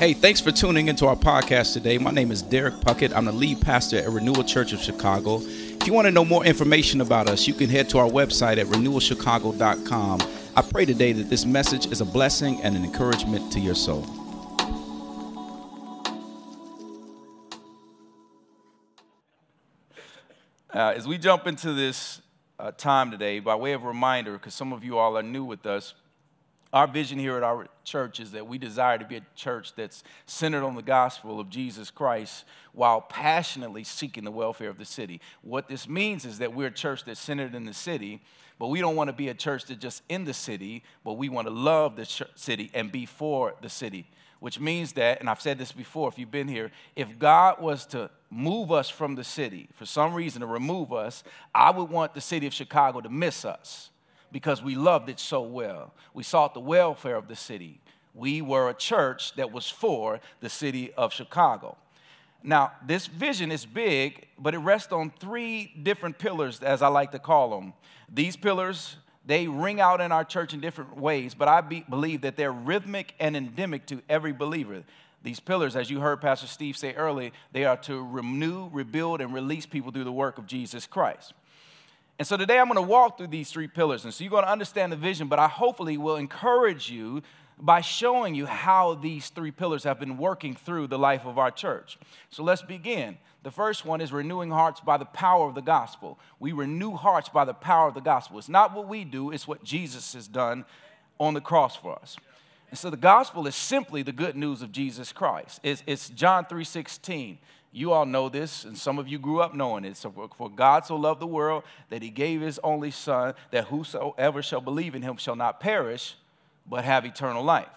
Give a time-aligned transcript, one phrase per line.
[0.00, 1.98] Hey, thanks for tuning into our podcast today.
[1.98, 3.14] My name is Derek Puckett.
[3.14, 5.42] I'm the lead pastor at Renewal Church of Chicago.
[5.42, 8.56] If you want to know more information about us, you can head to our website
[8.56, 10.20] at renewalchicago.com.
[10.56, 14.06] I pray today that this message is a blessing and an encouragement to your soul.
[20.72, 22.22] Uh, as we jump into this
[22.58, 25.66] uh, time today, by way of reminder, because some of you all are new with
[25.66, 25.92] us,
[26.72, 30.04] our vision here at our church is that we desire to be a church that's
[30.26, 35.20] centered on the gospel of Jesus Christ while passionately seeking the welfare of the city.
[35.42, 38.22] What this means is that we're a church that's centered in the city,
[38.58, 41.28] but we don't want to be a church that's just in the city, but we
[41.28, 42.06] want to love the
[42.36, 44.06] city and be for the city.
[44.38, 47.84] Which means that, and I've said this before if you've been here, if God was
[47.86, 51.24] to move us from the city for some reason to remove us,
[51.54, 53.90] I would want the city of Chicago to miss us
[54.32, 55.92] because we loved it so well.
[56.14, 57.80] We sought the welfare of the city.
[58.14, 61.76] We were a church that was for the city of Chicago.
[62.42, 67.12] Now, this vision is big, but it rests on three different pillars, as I like
[67.12, 67.74] to call them.
[68.12, 68.96] These pillars,
[69.26, 72.52] they ring out in our church in different ways, but I be, believe that they're
[72.52, 74.82] rhythmic and endemic to every believer.
[75.22, 79.34] These pillars, as you heard Pastor Steve say earlier, they are to renew, rebuild, and
[79.34, 81.34] release people through the work of Jesus Christ.
[82.20, 84.04] And so today I'm going to walk through these three pillars.
[84.04, 87.22] And so you're going to understand the vision, but I hopefully will encourage you
[87.58, 91.50] by showing you how these three pillars have been working through the life of our
[91.50, 91.98] church.
[92.28, 93.16] So let's begin.
[93.42, 96.18] The first one is renewing hearts by the power of the gospel.
[96.38, 98.38] We renew hearts by the power of the gospel.
[98.38, 100.66] It's not what we do, it's what Jesus has done
[101.18, 102.18] on the cross for us.
[102.68, 105.58] And so the gospel is simply the good news of Jesus Christ.
[105.62, 107.38] It's, it's John 3:16.
[107.72, 109.96] You all know this, and some of you grew up knowing it.
[109.96, 114.42] So, for God so loved the world that he gave his only Son, that whosoever
[114.42, 116.16] shall believe in him shall not perish,
[116.66, 117.68] but have eternal life.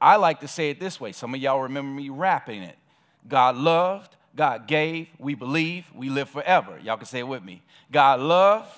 [0.00, 1.12] I like to say it this way.
[1.12, 2.76] Some of y'all remember me rapping it.
[3.26, 6.78] God loved, God gave, we believe, we live forever.
[6.82, 7.62] Y'all can say it with me.
[7.90, 8.70] God loved,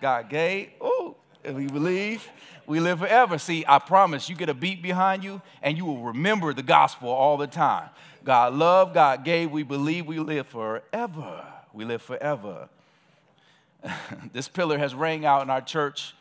[0.00, 1.14] God gave, ooh,
[1.44, 2.28] and we believe,
[2.66, 3.38] we live forever.
[3.38, 7.10] See, I promise you get a beat behind you and you will remember the gospel
[7.10, 7.90] all the time.
[8.26, 11.44] God loved, God gave, we believe we live forever.
[11.72, 12.68] We live forever.
[14.32, 16.12] this pillar has rang out in our church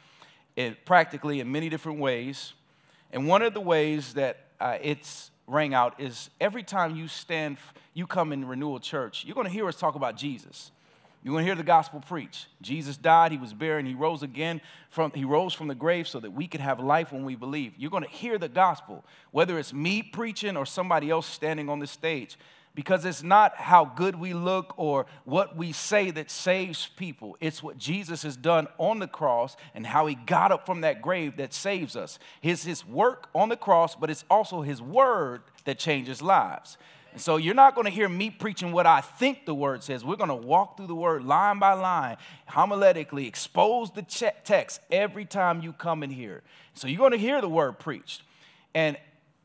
[0.56, 2.54] in, practically in many different ways.
[3.12, 7.58] And one of the ways that uh, it's rang out is every time you stand,
[7.96, 10.72] you come in Renewal Church, you're going to hear us talk about Jesus.
[11.26, 12.46] You're going to hear the gospel preached.
[12.62, 16.08] Jesus died, he was buried, and he rose again from he rose from the grave
[16.08, 17.74] so that we could have life when we believe.
[17.78, 21.80] You're going to hear the gospel, whether it's me preaching or somebody else standing on
[21.80, 22.38] the stage,
[22.76, 27.38] because it's not how good we look or what we say that saves people.
[27.40, 31.02] It's what Jesus has done on the cross and how he got up from that
[31.02, 32.20] grave that saves us.
[32.40, 36.78] His his work on the cross, but it's also his word that changes lives.
[37.16, 40.04] And so you're not going to hear me preaching what I think the word says.
[40.04, 42.18] We're going to walk through the word line by line,
[42.50, 46.44] homiletically, expose the text every time you come in here.
[46.74, 48.22] So you're going to hear the word preached.
[48.74, 48.98] And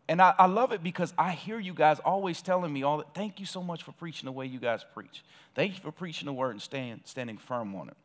[0.09, 3.15] and I, I, love it because I hear you guys always telling me all that.
[3.15, 5.23] Thank you so much for preaching the way you guys preach.
[5.55, 7.97] Thank you for preaching the word and staying, standing firm on it.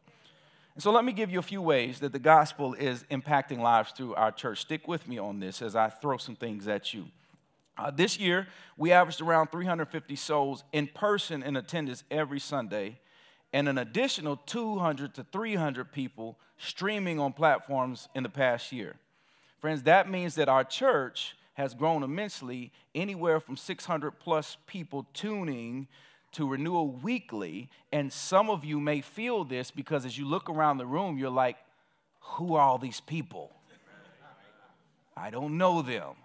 [0.75, 3.91] And so let me give you a few ways that the gospel is impacting lives
[3.93, 4.61] through our church.
[4.61, 7.05] Stick with me on this as I throw some things at you.
[7.77, 8.47] Uh, this year,
[8.77, 12.99] we averaged around 350 souls in person in attendance every Sunday,
[13.51, 18.95] and an additional 200 to 300 people streaming on platforms in the past year.
[19.59, 25.87] Friends, that means that our church has grown immensely, anywhere from 600 plus people tuning
[26.33, 27.69] to Renewal Weekly.
[27.93, 31.29] And some of you may feel this because as you look around the room, you're
[31.29, 31.57] like,
[32.19, 33.51] who are all these people?
[35.15, 36.15] I don't know them.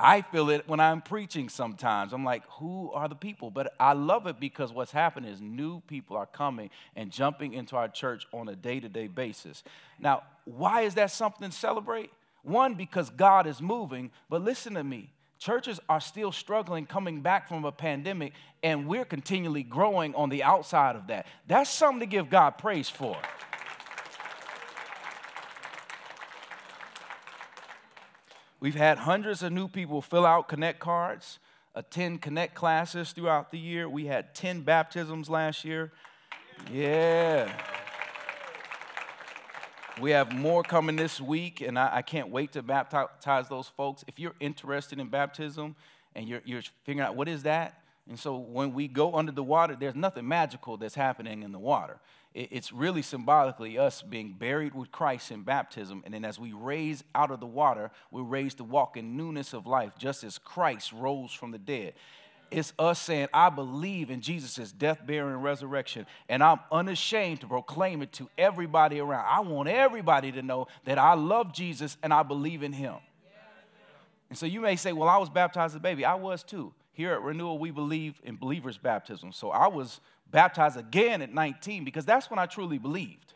[0.00, 2.12] I feel it when I'm preaching sometimes.
[2.12, 3.50] I'm like, who are the people?
[3.50, 7.74] But I love it because what's happening is new people are coming and jumping into
[7.74, 9.64] our church on a day to day basis.
[9.98, 12.10] Now, why is that something to celebrate?
[12.42, 15.10] One, because God is moving, but listen to me.
[15.40, 18.32] Churches are still struggling coming back from a pandemic,
[18.62, 21.26] and we're continually growing on the outside of that.
[21.46, 23.16] That's something to give God praise for.
[28.60, 31.38] We've had hundreds of new people fill out Connect cards,
[31.74, 33.88] attend Connect classes throughout the year.
[33.88, 35.92] We had 10 baptisms last year.
[36.72, 37.52] Yeah.
[40.00, 44.04] We have more coming this week, and I, I, can't wait to baptize those folks.
[44.06, 45.76] If you're interested in baptism
[46.14, 49.42] and you're, you're figuring out what is that, And so when we go under the
[49.42, 52.00] water, there's nothing magical that's happening in the water.
[52.34, 56.02] It's really symbolically us being buried with Christ in baptism.
[56.04, 59.54] And then as we raise out of the water, we're raised to walk in newness
[59.54, 61.94] of life, just as Christ rose from the dead.
[62.50, 67.46] It's us saying, I believe in Jesus' death, burial, and resurrection, and I'm unashamed to
[67.46, 69.26] proclaim it to everybody around.
[69.28, 72.96] I want everybody to know that I love Jesus and I believe in him.
[74.30, 76.04] And so you may say, Well, I was baptized as a baby.
[76.04, 76.72] I was too.
[76.98, 79.30] Here at Renewal, we believe in believers' baptism.
[79.30, 80.00] So I was
[80.32, 83.34] baptized again at 19 because that's when I truly believed.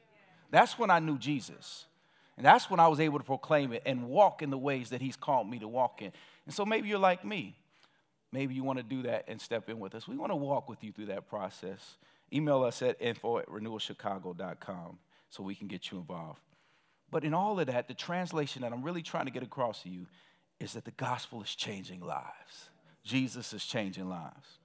[0.51, 1.87] That's when I knew Jesus.
[2.37, 5.01] And that's when I was able to proclaim it and walk in the ways that
[5.01, 6.11] He's called me to walk in.
[6.45, 7.57] And so maybe you're like me.
[8.33, 10.09] Maybe you want to do that and step in with us.
[10.09, 11.99] We want to walk with you through that process.
[12.33, 14.99] Email us at info at renewalchicago.com
[15.29, 16.41] so we can get you involved.
[17.13, 19.89] But in all of that, the translation that I'm really trying to get across to
[19.89, 20.09] you
[20.59, 22.71] is that the gospel is changing lives.
[23.05, 24.59] Jesus is changing lives.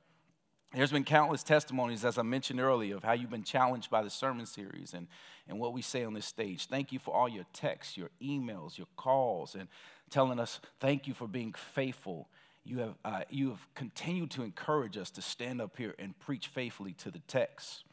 [0.74, 4.10] There's been countless testimonies, as I mentioned earlier, of how you've been challenged by the
[4.10, 5.08] sermon series and,
[5.48, 6.68] and what we say on this stage.
[6.68, 9.70] Thank you for all your texts, your emails, your calls, and
[10.10, 12.28] telling us thank you for being faithful.
[12.66, 16.48] You have, uh, you have continued to encourage us to stand up here and preach
[16.48, 17.86] faithfully to the text.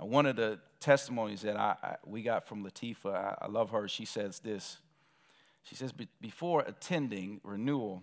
[0.00, 3.70] Uh, one of the testimonies that I, I we got from Latifa, I, I, love
[3.70, 4.78] her, she says this.
[5.62, 8.02] She says, Before attending renewal,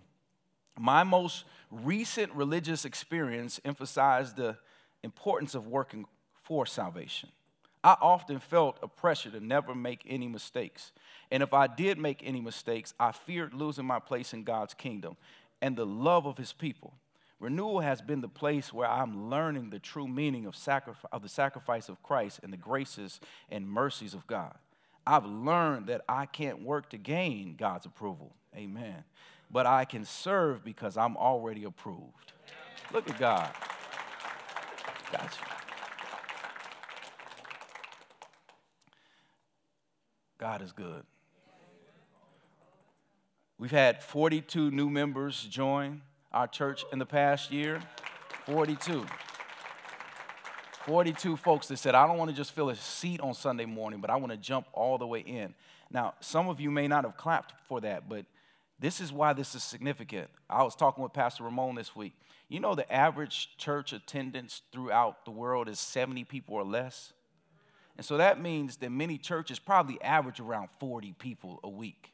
[0.77, 4.57] my most recent religious experience emphasized the
[5.03, 6.05] importance of working
[6.43, 7.29] for salvation.
[7.83, 10.91] I often felt a pressure to never make any mistakes.
[11.31, 15.17] And if I did make any mistakes, I feared losing my place in God's kingdom
[15.61, 16.93] and the love of his people.
[17.39, 21.29] Renewal has been the place where I'm learning the true meaning of, sacrifice, of the
[21.29, 23.19] sacrifice of Christ and the graces
[23.49, 24.55] and mercies of God.
[25.05, 28.33] I've learned that I can't work to gain God's approval.
[28.55, 29.03] Amen
[29.55, 32.33] but I can serve because I'm already approved.
[32.91, 33.49] Look at God.
[35.13, 35.39] Gotcha.
[40.37, 41.03] God is good.
[43.57, 46.01] We've had 42 new members join
[46.33, 47.79] our church in the past year.
[48.47, 49.05] 42.
[50.85, 54.01] 42 folks that said, I don't want to just fill a seat on Sunday morning,
[54.01, 55.53] but I want to jump all the way in.
[55.89, 58.25] Now, some of you may not have clapped for that, but
[58.79, 60.29] this is why this is significant.
[60.49, 62.13] I was talking with Pastor Ramon this week.
[62.49, 67.13] You know, the average church attendance throughout the world is 70 people or less.
[67.97, 72.11] And so that means that many churches probably average around 40 people a week.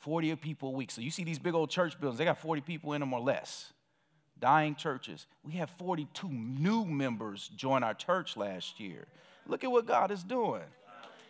[0.00, 0.90] 40 people a week.
[0.90, 3.20] So you see these big old church buildings, they got 40 people in them or
[3.20, 3.72] less.
[4.40, 5.26] Dying churches.
[5.42, 9.06] We have 42 new members join our church last year.
[9.46, 10.62] Look at what God is doing.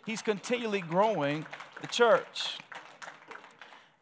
[0.05, 1.47] He's continually growing
[1.81, 2.59] the church.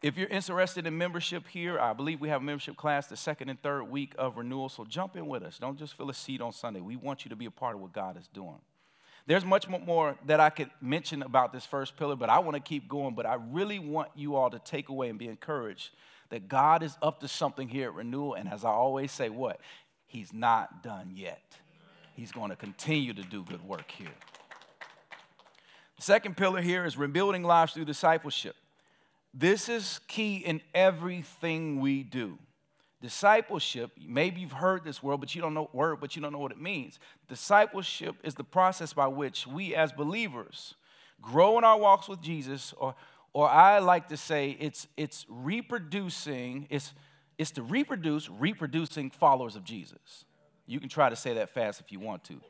[0.01, 3.49] If you're interested in membership here, I believe we have a membership class the second
[3.49, 4.69] and third week of renewal.
[4.69, 5.57] So jump in with us.
[5.57, 6.81] Don't just fill a seat on Sunday.
[6.81, 8.59] We want you to be a part of what God is doing.
[9.25, 12.61] There's much more that I could mention about this first pillar, but I want to
[12.61, 13.15] keep going.
[13.15, 15.89] But I really want you all to take away and be encouraged
[16.29, 18.35] that God is up to something here at Renewal.
[18.35, 19.59] And as I always say, what?
[20.05, 21.41] He's not done yet.
[22.15, 24.07] He's going to continue to do good work here.
[25.97, 28.55] The second pillar here is rebuilding lives through discipleship.
[29.33, 32.37] This is key in everything we do.
[33.01, 36.39] Discipleship, maybe you've heard this word, but you don't know word, but you don't know
[36.39, 36.99] what it means.
[37.29, 40.73] Discipleship is the process by which we as believers
[41.21, 42.95] grow in our walks with Jesus, or
[43.33, 46.93] or I like to say it's it's reproducing, it's
[47.37, 50.25] it's to reproduce reproducing followers of Jesus.
[50.65, 52.41] You can try to say that fast if you want to.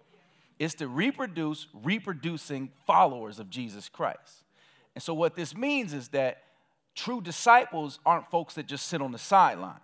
[0.60, 4.44] It's to reproduce reproducing followers of Jesus Christ.
[4.96, 6.42] And so what this means is that
[6.98, 9.80] True disciples aren't folks that just sit on the sideline.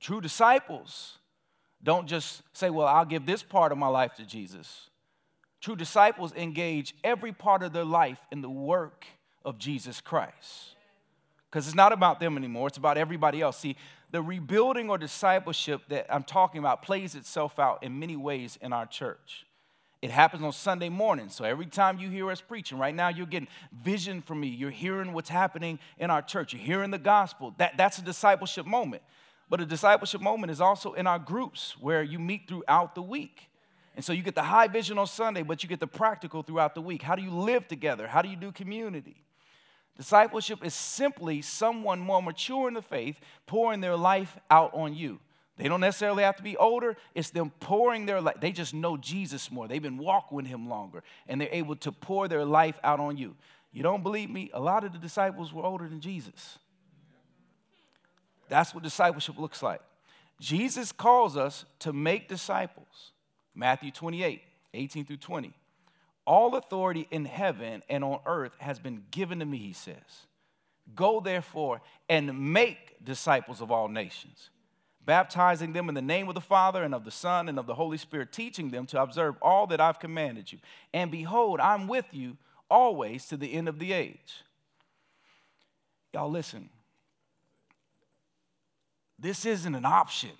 [0.00, 1.18] True disciples
[1.80, 4.90] don't just say, Well, I'll give this part of my life to Jesus.
[5.60, 9.06] True disciples engage every part of their life in the work
[9.44, 10.74] of Jesus Christ.
[11.48, 13.58] Because it's not about them anymore, it's about everybody else.
[13.58, 13.76] See,
[14.10, 18.72] the rebuilding or discipleship that I'm talking about plays itself out in many ways in
[18.72, 19.46] our church.
[20.02, 21.28] It happens on Sunday morning.
[21.28, 23.46] So every time you hear us preaching, right now you're getting
[23.84, 24.48] vision from me.
[24.48, 26.52] You're hearing what's happening in our church.
[26.52, 27.54] You're hearing the gospel.
[27.58, 29.04] That, that's a discipleship moment.
[29.48, 33.48] But a discipleship moment is also in our groups where you meet throughout the week.
[33.94, 36.74] And so you get the high vision on Sunday, but you get the practical throughout
[36.74, 37.02] the week.
[37.02, 38.08] How do you live together?
[38.08, 39.22] How do you do community?
[39.96, 45.20] Discipleship is simply someone more mature in the faith pouring their life out on you.
[45.58, 46.96] They don't necessarily have to be older.
[47.14, 48.36] It's them pouring their life.
[48.40, 49.68] They just know Jesus more.
[49.68, 53.16] They've been walking with him longer, and they're able to pour their life out on
[53.16, 53.36] you.
[53.72, 54.50] You don't believe me?
[54.52, 56.58] A lot of the disciples were older than Jesus.
[58.48, 59.80] That's what discipleship looks like.
[60.40, 63.12] Jesus calls us to make disciples.
[63.54, 64.42] Matthew 28,
[64.74, 65.52] 18 through 20.
[66.26, 70.26] All authority in heaven and on earth has been given to me, he says.
[70.94, 74.50] Go therefore and make disciples of all nations,
[75.04, 77.74] baptizing them in the name of the Father and of the Son and of the
[77.74, 80.58] Holy Spirit, teaching them to observe all that I've commanded you.
[80.94, 82.36] And behold, I'm with you
[82.70, 84.44] always to the end of the age.
[86.12, 86.68] Y'all, listen.
[89.18, 90.30] This isn't an option.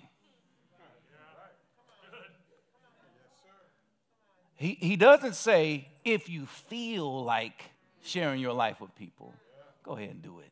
[4.55, 7.63] He, he doesn't say, if you feel like
[8.03, 9.33] sharing your life with people,
[9.83, 10.51] go ahead and do it.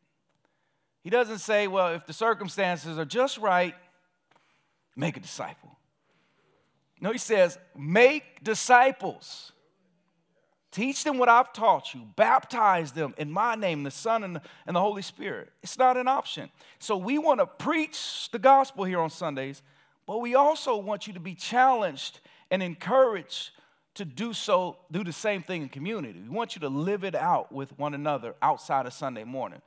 [1.03, 3.74] He doesn't say, well, if the circumstances are just right,
[5.01, 5.75] make a disciple.
[7.01, 9.51] No, he says, make disciples.
[10.72, 12.01] Teach them what I've taught you.
[12.15, 15.50] Baptize them in my name, the Son and the, and the Holy Spirit.
[15.63, 16.51] It's not an option.
[16.77, 19.63] So we want to preach the gospel here on Sundays,
[20.05, 22.20] but we also want you to be challenged
[22.51, 23.50] and encouraged
[23.96, 26.22] to do so, do the same thing in community.
[26.22, 29.62] We want you to live it out with one another outside of Sunday morning.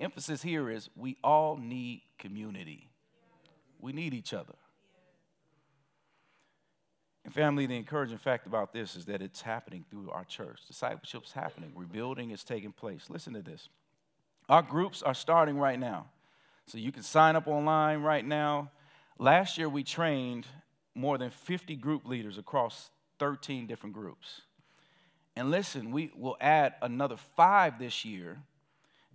[0.00, 2.88] Emphasis here is we all need community.
[3.78, 4.54] We need each other.
[7.24, 10.60] And family, the encouraging fact about this is that it's happening through our church.
[10.66, 13.06] Discipleship's happening, rebuilding is taking place.
[13.10, 13.68] Listen to this.
[14.48, 16.06] Our groups are starting right now.
[16.66, 18.70] So you can sign up online right now.
[19.18, 20.46] Last year we trained
[20.94, 24.42] more than 50 group leaders across 13 different groups.
[25.36, 28.38] And listen, we will add another five this year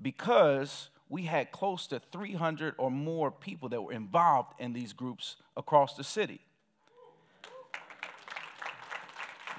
[0.02, 5.36] because we had close to 300 or more people that were involved in these groups
[5.58, 6.42] across the city.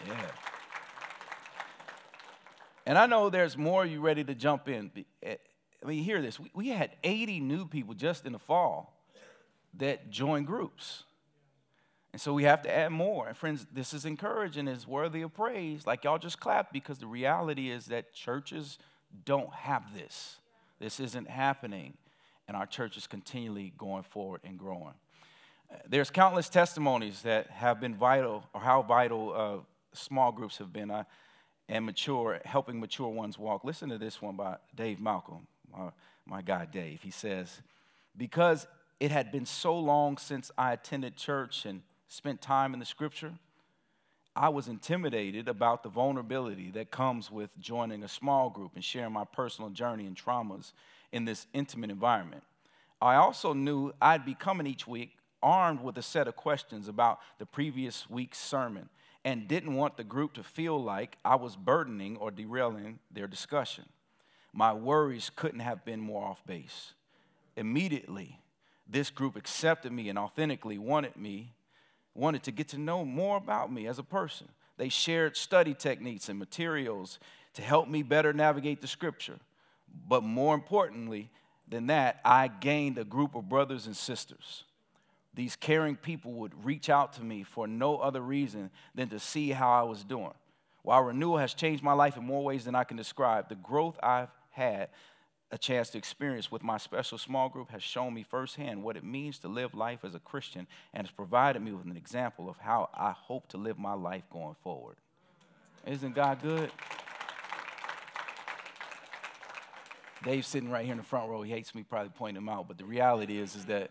[0.07, 0.31] Yeah.
[2.87, 4.91] And I know there's more you ready to jump in.
[5.23, 5.35] Eh,
[5.83, 6.39] I mean, hear this.
[6.55, 9.03] We had 80 new people just in the fall
[9.75, 11.03] that joined groups.
[12.13, 13.29] And so we have to add more.
[13.29, 15.87] And friends, this is encouraging, it's worthy of praise.
[15.87, 18.79] Like y'all just clapped because the reality is that churches
[19.25, 20.37] don't have this.
[20.79, 21.95] This isn't happening.
[22.49, 24.95] And our church is continually going forward and growing.
[25.89, 29.65] There's countless testimonies that have been vital, or how vital uh,
[29.97, 31.05] small groups have been, uh,
[31.69, 33.65] and mature, helping mature ones walk.
[33.65, 35.91] Listen to this one by Dave Malcolm, my,
[36.25, 37.01] my guy Dave.
[37.03, 37.61] He says,
[38.17, 38.67] Because
[39.01, 43.33] it had been so long since I attended church and spent time in the scripture,
[44.35, 49.13] I was intimidated about the vulnerability that comes with joining a small group and sharing
[49.13, 50.73] my personal journey and traumas
[51.11, 52.43] in this intimate environment.
[53.01, 55.13] I also knew I'd be coming each week
[55.43, 58.89] armed with a set of questions about the previous week's sermon
[59.27, 63.85] and didn't want the group to feel like I was burdening or derailing their discussion.
[64.53, 66.93] My worries couldn't have been more off base.
[67.57, 68.39] Immediately,
[68.89, 71.53] this group accepted me and authentically wanted me
[72.15, 74.49] wanted to get to know more about me as a person.
[74.79, 77.19] They shared study techniques and materials
[77.55, 79.39] to help me better navigate the scripture.
[80.09, 81.31] But more importantly
[81.69, 84.65] than that, I gained a group of brothers and sisters.
[85.37, 89.51] These caring people would reach out to me for no other reason than to see
[89.51, 90.33] how I was doing.
[90.83, 93.99] While renewal has changed my life in more ways than I can describe, the growth
[94.03, 94.89] I've had
[95.53, 99.05] a chance to experience with my special small group has shown me firsthand what it
[99.05, 102.57] means to live life as a Christian and has provided me with an example of
[102.59, 104.97] how I hope to live my life going forward.
[105.87, 106.71] Isn't God good?
[110.25, 111.43] Dave's sitting right here in the front row.
[111.43, 113.91] He hates me probably pointing him out, but the reality is, is that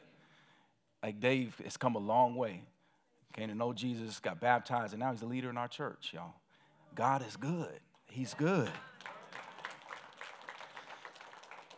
[1.05, 2.63] like Dave has come a long way.
[3.33, 6.33] Came to know Jesus, got baptized, and now he's a leader in our church, y'all.
[6.95, 7.79] God is good.
[8.07, 8.71] He's good.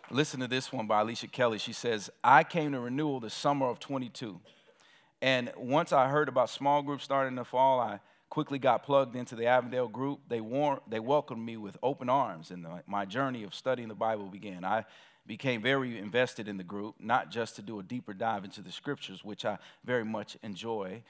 [0.09, 1.57] Listen to this one by Alicia Kelly.
[1.57, 4.39] She says, I came to renewal the summer of 22.
[5.21, 9.17] And once I heard about small groups starting in the fall, I quickly got plugged
[9.17, 10.21] into the Avondale group.
[10.29, 13.95] They, war- they welcomed me with open arms, and the, my journey of studying the
[13.95, 14.63] Bible began.
[14.63, 14.85] I
[15.27, 18.71] became very invested in the group, not just to do a deeper dive into the
[18.71, 21.03] scriptures, which I very much enjoy.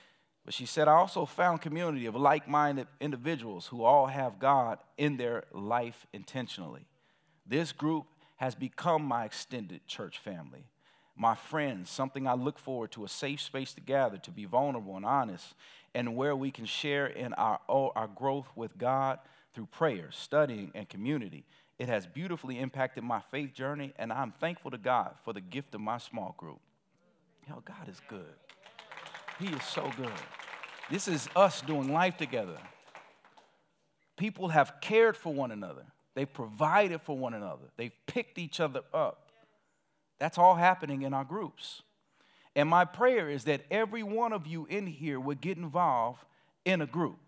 [0.43, 4.79] But she said, I also found community of like minded individuals who all have God
[4.97, 6.87] in their life intentionally.
[7.45, 8.05] This group
[8.37, 10.65] has become my extended church family.
[11.15, 14.95] My friends, something I look forward to, a safe space to gather, to be vulnerable
[14.95, 15.53] and honest,
[15.93, 19.19] and where we can share in our, our growth with God
[19.53, 21.43] through prayer, studying, and community.
[21.79, 25.75] It has beautifully impacted my faith journey, and I'm thankful to God for the gift
[25.75, 26.59] of my small group.
[27.47, 28.33] Yo, God is good.
[29.39, 30.11] He is so good.
[30.89, 32.57] This is us doing life together.
[34.17, 35.83] People have cared for one another.
[36.15, 37.65] They've provided for one another.
[37.77, 39.31] They've picked each other up.
[40.19, 41.83] That's all happening in our groups.
[42.55, 46.25] And my prayer is that every one of you in here would get involved
[46.65, 47.19] in a group.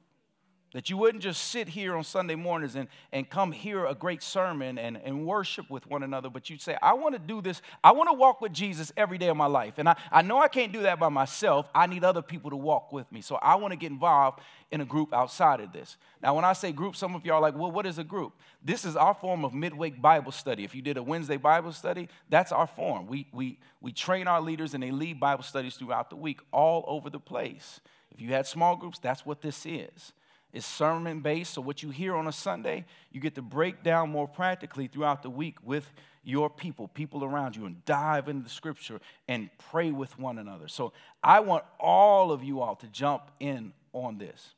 [0.74, 4.22] That you wouldn't just sit here on Sunday mornings and, and come hear a great
[4.22, 7.64] sermon and, and worship with one another, but you'd say, I want to do this.
[7.84, 9.80] I want to walk with Jesus every day of my life.
[9.80, 11.68] And I, I know I can't do that by myself.
[11.74, 13.22] I need other people to walk with me.
[13.22, 15.98] So I want to get involved in a group outside of this.
[16.22, 18.34] Now, when I say group, some of y'all are like, well, what is a group?
[18.64, 20.64] This is our form of midweek Bible study.
[20.64, 23.08] If you did a Wednesday Bible study, that's our form.
[23.08, 26.84] We, we, we train our leaders and they lead Bible studies throughout the week all
[26.86, 27.80] over the place.
[28.12, 30.14] If you had small groups, that's what this is.
[30.52, 34.10] It's sermon based, so what you hear on a Sunday, you get to break down
[34.10, 35.92] more practically throughout the week with
[36.24, 40.68] your people, people around you, and dive into the scripture and pray with one another.
[40.68, 40.92] So
[41.24, 44.56] I want all of you all to jump in on this.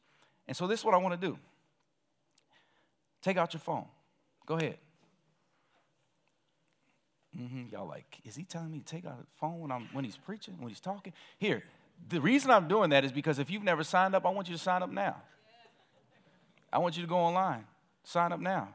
[0.48, 1.38] And so this is what I want to do.
[3.21, 3.86] Take out your phone.
[4.45, 4.77] Go ahead.
[7.38, 7.63] Mm-hmm.
[7.71, 10.17] Y'all like, is he telling me to take out the phone when, I'm, when he's
[10.17, 11.13] preaching, when he's talking?
[11.38, 11.63] Here,
[12.10, 14.55] the reason I'm doing that is because if you've never signed up, I want you
[14.55, 15.17] to sign up now.
[16.72, 17.66] I want you to go online.
[18.04, 18.70] Sign up now.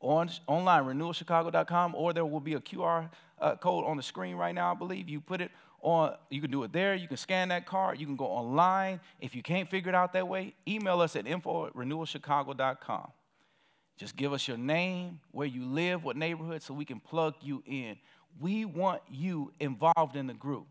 [0.00, 4.54] On, online, renewalchicago.com, or there will be a QR uh, code on the screen right
[4.54, 5.08] now, I believe.
[5.08, 5.50] You put it
[5.82, 6.94] on, you can do it there.
[6.94, 8.00] You can scan that card.
[8.00, 9.00] You can go online.
[9.20, 13.10] If you can't figure it out that way, email us at info at renewalchicago.com.
[13.96, 17.62] Just give us your name, where you live, what neighborhood, so we can plug you
[17.66, 17.96] in.
[18.40, 20.66] We want you involved in the group,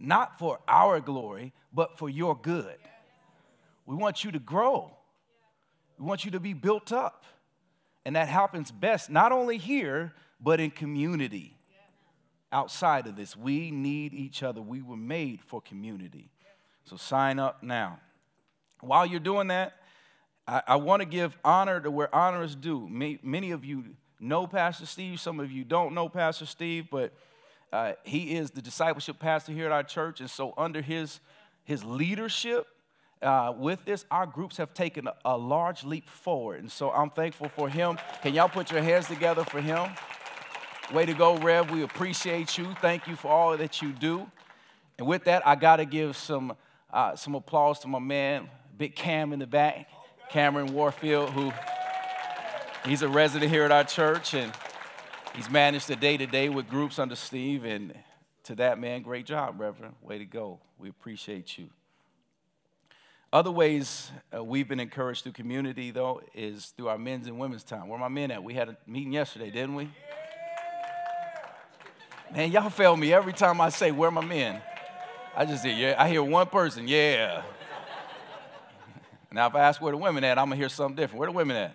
[0.00, 2.76] not for our glory, but for your good.
[3.86, 4.96] We want you to grow.
[5.98, 7.24] We want you to be built up.
[8.04, 11.56] And that happens best not only here, but in community.
[12.52, 14.60] Outside of this, we need each other.
[14.60, 16.30] We were made for community.
[16.84, 17.98] So sign up now.
[18.80, 19.74] While you're doing that,
[20.46, 22.86] I, I want to give honor to where honor is due.
[22.88, 27.12] Many of you know Pastor Steve, some of you don't know Pastor Steve, but
[27.72, 30.20] uh, he is the discipleship pastor here at our church.
[30.20, 31.18] And so, under his,
[31.64, 32.68] his leadership,
[33.22, 36.60] uh, with this, our groups have taken a, a large leap forward.
[36.60, 37.98] And so I'm thankful for him.
[38.22, 39.90] Can y'all put your hands together for him?
[40.92, 41.70] Way to go, Rev.
[41.70, 42.74] We appreciate you.
[42.80, 44.30] Thank you for all that you do.
[44.98, 46.54] And with that, I got to give some,
[46.92, 49.88] uh, some applause to my man, Big Cam in the back,
[50.28, 51.52] Cameron Warfield, who
[52.86, 54.52] he's a resident here at our church, and
[55.34, 57.64] he's managed the day to day with groups under Steve.
[57.64, 57.94] And
[58.44, 59.94] to that man, great job, Reverend.
[60.02, 60.60] Way to go.
[60.78, 61.70] We appreciate you.
[63.34, 67.64] Other ways uh, we've been encouraged through community, though, is through our men's and women's
[67.64, 67.88] time.
[67.88, 68.44] Where my men at?
[68.44, 69.90] We had a meeting yesterday, didn't we?
[72.32, 74.62] Man, y'all fail me every time I say, Where my men?
[75.36, 77.42] I just hear, yeah, I hear one person, yeah.
[79.32, 81.18] now, if I ask where the women at, I'm gonna hear something different.
[81.18, 81.74] Where the women at?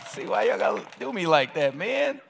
[0.12, 2.22] See why y'all gotta do me like that, man?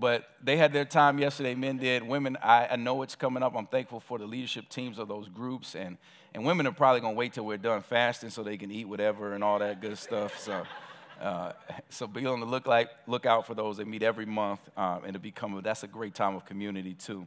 [0.00, 2.02] But they had their time yesterday, men did.
[2.02, 3.54] Women, I, I, know it's coming up.
[3.54, 5.74] I'm thankful for the leadership teams of those groups.
[5.76, 5.98] And,
[6.32, 8.86] and women are probably going to wait till we're done fasting so they can eat
[8.86, 10.38] whatever and all that good stuff.
[10.38, 10.64] So,
[11.20, 11.52] uh,
[11.90, 13.76] so be on the look, like, look out for those.
[13.76, 14.60] They meet every month.
[14.74, 17.26] Um, and to become, a, that's a great time of community, too.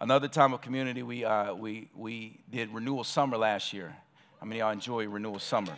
[0.00, 3.96] Another time of community, we, uh, we, we did Renewal Summer last year.
[4.38, 5.74] How many of y'all enjoy Renewal Summer?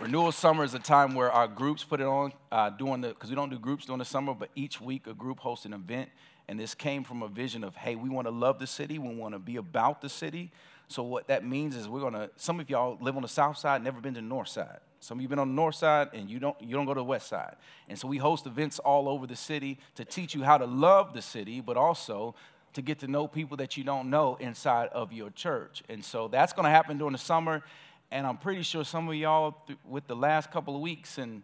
[0.00, 3.30] Renewal Summer is a time where our groups put it on uh, during the, because
[3.30, 6.08] we don't do groups during the summer, but each week a group hosts an event.
[6.46, 9.12] And this came from a vision of, hey, we want to love the city, we
[9.12, 10.52] want to be about the city.
[10.86, 12.30] So what that means is we're gonna.
[12.36, 14.78] Some of y'all live on the south side, never been to the north side.
[15.00, 17.00] Some of you been on the north side, and you don't you don't go to
[17.00, 17.56] the west side.
[17.88, 21.12] And so we host events all over the city to teach you how to love
[21.12, 22.34] the city, but also
[22.72, 25.82] to get to know people that you don't know inside of your church.
[25.88, 27.62] And so that's going to happen during the summer.
[28.10, 31.42] And I'm pretty sure some of y'all, with the last couple of weeks and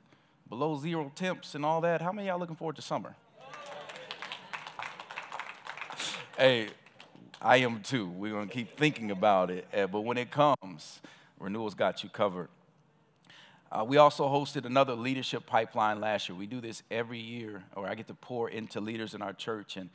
[0.48, 3.14] below zero temps and all that, how many y'all looking forward to summer?
[6.38, 6.68] hey,
[7.42, 8.09] I am too.
[8.09, 9.66] We're going to keep thinking about it.
[9.74, 11.03] Eh, but when it comes,
[11.38, 12.48] Renewal's got you covered.
[13.70, 16.38] Uh, we also hosted another leadership pipeline last year.
[16.38, 19.77] We do this every year, or I get to pour into leaders in our church.
[19.77, 19.90] And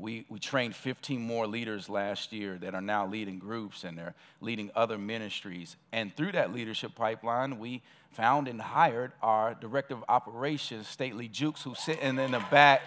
[0.00, 4.14] we, we trained 15 more leaders last year that are now leading groups and they're
[4.40, 5.76] leading other ministries.
[5.92, 11.62] And through that leadership pipeline, we found and hired our director of operations, Staley Jukes,
[11.62, 12.82] who's sitting in the back.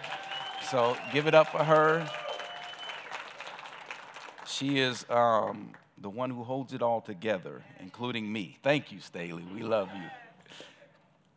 [0.70, 2.08] So give it up for her.
[4.46, 8.58] She is um, the one who holds it all together, including me.
[8.62, 9.44] Thank you, Staley.
[9.54, 10.27] We love you.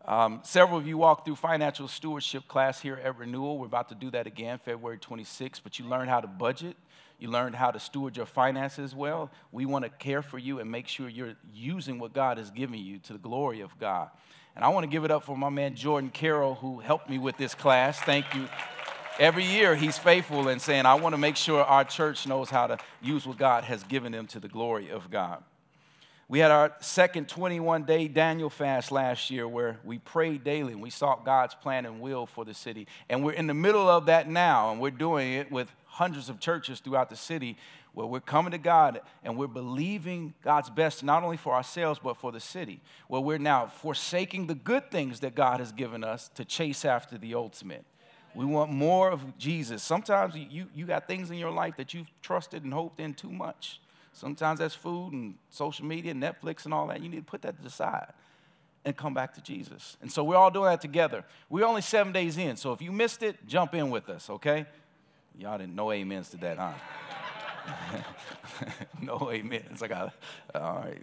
[0.06, 3.60] Um, several of you walked through financial stewardship class here at Renewal.
[3.60, 5.62] We're about to do that again, February 26th.
[5.64, 6.76] But you learned how to budget.
[7.20, 9.30] You learned how to steward your finances well.
[9.52, 12.80] We want to care for you and make sure you're using what God has given
[12.80, 14.10] you to the glory of God.
[14.56, 17.20] And I want to give it up for my man Jordan Carroll, who helped me
[17.20, 18.00] with this class.
[18.00, 18.48] Thank you.
[19.20, 22.68] every year he's faithful in saying, I want to make sure our church knows how
[22.68, 25.44] to use what God has given them to the glory of God.
[26.32, 30.82] We had our second 21 day Daniel fast last year where we prayed daily and
[30.82, 32.88] we sought God's plan and will for the city.
[33.10, 36.40] And we're in the middle of that now, and we're doing it with hundreds of
[36.40, 37.58] churches throughout the city
[37.92, 42.16] where we're coming to God and we're believing God's best, not only for ourselves, but
[42.16, 46.30] for the city, where we're now forsaking the good things that God has given us
[46.36, 47.84] to chase after the ultimate.
[48.36, 49.84] We want more of Jesus.
[49.84, 53.32] Sometimes you, you got things in your life that you've trusted and hoped in too
[53.34, 53.81] much.
[54.14, 57.02] Sometimes that's food and social media, Netflix, and all that.
[57.02, 58.12] You need to put that to the side
[58.84, 59.98] and come back to Jesus.
[60.02, 61.24] And so we're all doing that together.
[61.50, 64.66] We're only seven days in, so if you missed it, jump in with us, okay?
[65.38, 66.74] Y'all didn't know amens to that, huh?
[69.02, 69.84] no amens.
[69.84, 70.14] I got,
[70.56, 71.02] all right,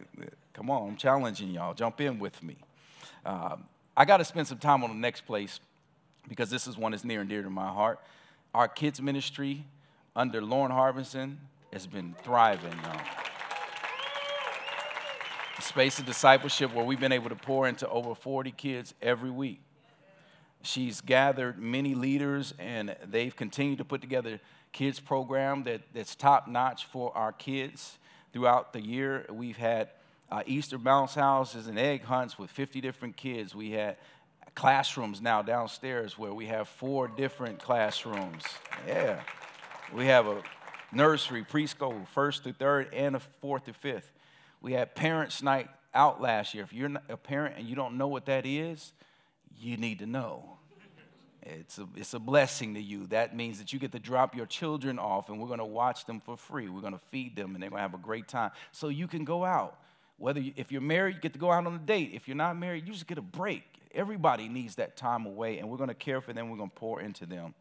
[0.52, 1.72] come on, I'm challenging y'all.
[1.72, 2.56] Jump in with me.
[3.24, 3.64] Um,
[3.96, 5.60] I got to spend some time on the next place
[6.28, 8.00] because this is one that's near and dear to my heart.
[8.54, 9.64] Our kids' ministry
[10.16, 11.38] under Lauren Harbison
[11.72, 12.72] has been thriving.
[12.72, 12.98] Uh,
[15.68, 19.60] space of discipleship where we've been able to pour into over 40 kids every week.
[20.62, 24.40] She's gathered many leaders, and they've continued to put together
[24.72, 27.98] kids program that, that's top notch for our kids
[28.32, 29.26] throughout the year.
[29.30, 29.90] We've had
[30.30, 33.54] uh, Easter bounce houses and egg hunts with 50 different kids.
[33.54, 33.96] We had
[34.54, 38.42] classrooms now downstairs where we have four different classrooms.
[38.86, 39.20] Yeah.
[39.94, 40.42] We have a
[40.92, 44.12] nursery, preschool, first through third, and a fourth through fifth.
[44.60, 46.64] We had parents' night out last year.
[46.64, 48.92] If you're a parent and you don't know what that is,
[49.58, 50.58] you need to know.
[51.42, 53.06] It's a, it's a blessing to you.
[53.06, 56.04] That means that you get to drop your children off and we're going to watch
[56.04, 56.68] them for free.
[56.68, 58.50] We're going to feed them and they're going to have a great time.
[58.72, 59.78] So you can go out.
[60.18, 62.10] Whether you, if you're married, you get to go out on a date.
[62.12, 63.62] If you're not married, you just get a break.
[63.94, 66.50] Everybody needs that time away and we're going to care for them.
[66.50, 67.54] We're going to pour into them.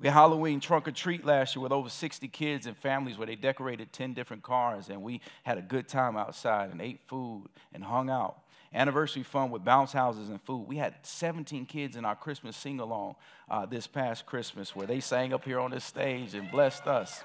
[0.00, 3.26] We had Halloween trunk or treat last year with over 60 kids and families where
[3.26, 7.46] they decorated 10 different cars and we had a good time outside and ate food
[7.74, 8.38] and hung out.
[8.72, 10.68] Anniversary fun with bounce houses and food.
[10.68, 13.16] We had 17 kids in our Christmas sing along
[13.50, 17.24] uh, this past Christmas where they sang up here on this stage and blessed us.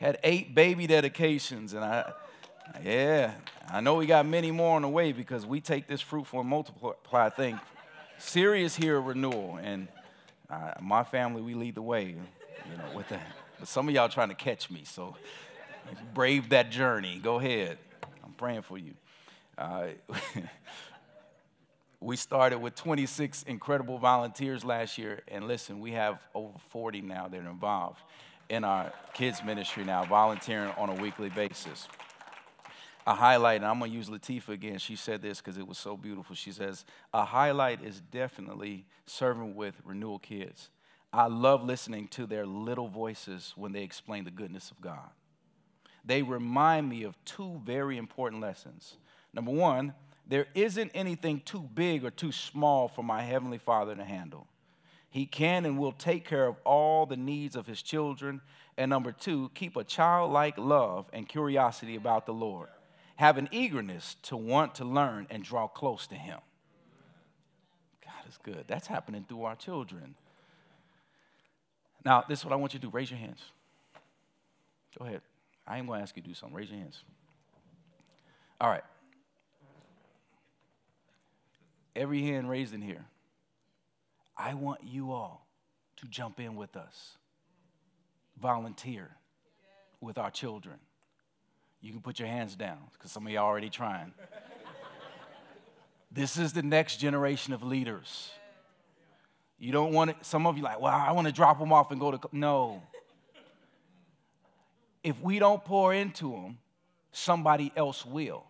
[0.00, 2.12] Had eight baby dedications and I,
[2.82, 3.34] yeah,
[3.70, 6.48] I know we got many more on the way because we take this fruitful and
[6.48, 7.60] multiply thing
[8.18, 9.86] serious here at Renewal and
[10.80, 13.26] my family, we lead the way, you know, with that.
[13.58, 15.16] But some of y'all trying to catch me, so
[16.14, 17.20] brave that journey.
[17.22, 17.78] Go ahead.
[18.24, 18.94] I'm praying for you.
[19.56, 19.88] Uh,
[22.00, 27.28] we started with 26 incredible volunteers last year, and listen, we have over 40 now
[27.28, 28.00] that are involved
[28.48, 31.88] in our kids' ministry now, volunteering on a weekly basis
[33.08, 34.76] a highlight, and I'm going to use Latifah again.
[34.76, 36.36] She said this because it was so beautiful.
[36.36, 40.68] She says, A highlight is definitely serving with renewal kids.
[41.10, 45.08] I love listening to their little voices when they explain the goodness of God.
[46.04, 48.98] They remind me of two very important lessons.
[49.32, 49.94] Number one,
[50.26, 54.48] there isn't anything too big or too small for my Heavenly Father to handle.
[55.08, 58.42] He can and will take care of all the needs of His children.
[58.76, 62.68] And number two, keep a childlike love and curiosity about the Lord
[63.18, 66.38] have an eagerness to want to learn and draw close to Him.
[68.04, 68.64] God is good.
[68.68, 70.14] That's happening through our children.
[72.04, 73.40] Now, this is what I want you to do raise your hands.
[74.96, 75.20] Go ahead.
[75.66, 76.56] I am going to ask you to do something.
[76.56, 77.02] Raise your hands.
[78.60, 78.84] All right.
[81.96, 83.04] Every hand raised in here.
[84.36, 85.44] I want you all
[85.96, 87.16] to jump in with us,
[88.40, 89.10] volunteer
[90.00, 90.76] with our children.
[91.80, 94.12] You can put your hands down because some of are already trying.
[96.10, 98.30] this is the next generation of leaders.
[99.58, 101.90] You don't want it, some of you like, well, I want to drop them off
[101.90, 102.82] and go to, no.
[105.02, 106.58] If we don't pour into them,
[107.12, 108.44] somebody else will.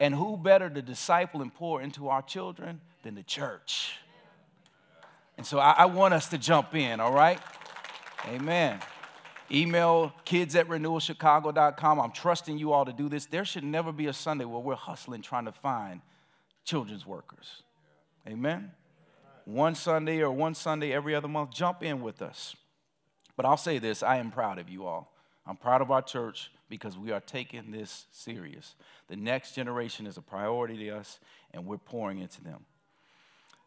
[0.00, 3.98] And who better to disciple and pour into our children than the church?
[5.36, 7.40] And so I, I want us to jump in, all right?
[8.28, 8.80] Amen.
[9.50, 12.00] Email kids at renewalchicago.com.
[12.00, 13.26] I'm trusting you all to do this.
[13.26, 16.00] There should never be a Sunday where we're hustling trying to find
[16.64, 17.62] children's workers.
[18.26, 18.72] Amen?
[19.44, 22.56] One Sunday or one Sunday every other month, jump in with us.
[23.36, 25.12] But I'll say this I am proud of you all.
[25.46, 28.74] I'm proud of our church because we are taking this serious.
[29.08, 31.20] The next generation is a priority to us,
[31.52, 32.64] and we're pouring into them.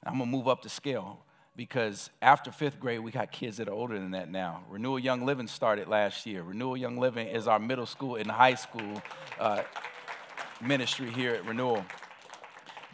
[0.03, 1.19] I'm going to move up the scale
[1.57, 4.63] because after fifth grade, we got kids that are older than that now.
[4.69, 6.43] Renewal Young Living started last year.
[6.43, 9.01] Renewal Young Living is our middle school and high school
[9.39, 9.63] uh,
[10.61, 11.83] ministry here at Renewal.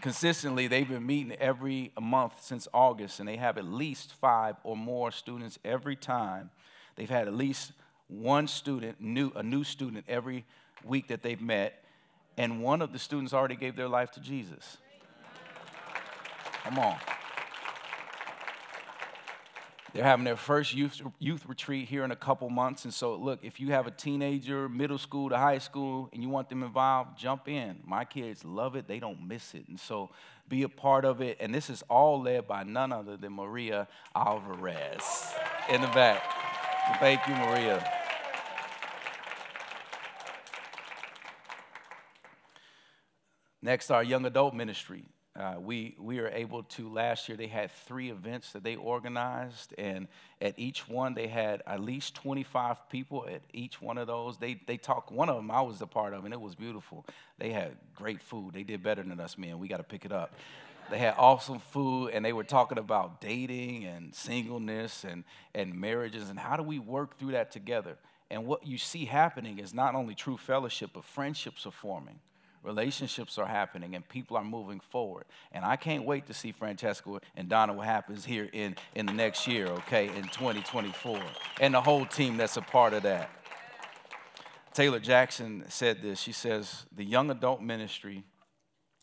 [0.02, 4.78] consistently, they've been meeting every month since August, and they have at least five or
[4.78, 6.50] more students every time.
[6.96, 7.74] They've had at least
[8.08, 10.46] one student, new, a new student every
[10.86, 11.84] week that they've met,
[12.38, 14.78] and one of the students already gave their life to Jesus.
[16.64, 16.98] Come on.
[19.94, 22.84] They're having their first youth, youth retreat here in a couple months.
[22.84, 26.30] And so, look, if you have a teenager, middle school to high school, and you
[26.30, 27.80] want them involved, jump in.
[27.86, 29.68] My kids love it, they don't miss it.
[29.68, 30.10] And so,
[30.50, 31.38] be a part of it.
[31.40, 35.34] And this is all led by none other than Maria Alvarez
[35.70, 36.24] in the back.
[37.00, 37.88] Thank you, Maria.
[43.62, 45.06] Next, our young adult ministry.
[45.36, 49.74] Uh, we, we are able to, last year, they had three events that they organized,
[49.80, 50.08] and
[50.40, 54.38] at each one, they had at least 25 people at each one of those.
[54.38, 57.04] They, they talked, one of them I was a part of, and it was beautiful.
[57.40, 58.54] They had great food.
[58.54, 59.58] They did better than us, man.
[59.58, 60.36] We got to pick it up.
[60.92, 65.24] They had awesome food, and they were talking about dating and singleness and,
[65.56, 67.98] and marriages, and how do we work through that together.
[68.30, 72.20] And what you see happening is not only true fellowship, but friendships are forming
[72.64, 75.26] relationships are happening and people are moving forward.
[75.52, 79.14] And I can't wait to see Francesco and Donna what happens here in, in the
[79.14, 81.20] next year, okay, in 2024.
[81.60, 83.30] And the whole team that's a part of that.
[84.74, 86.20] Taylor Jackson said this.
[86.20, 88.24] She says, The young adult ministry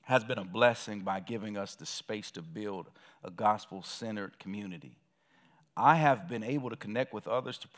[0.03, 2.89] has been a blessing by giving us the space to build
[3.23, 4.97] a gospel centered community.
[5.77, 7.69] I have been able to connect with others to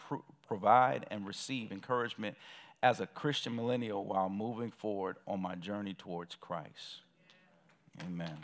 [0.47, 2.37] provide and receive encouragement
[2.83, 7.01] as a Christian millennial while moving forward on my journey towards Christ.
[8.07, 8.39] Amen.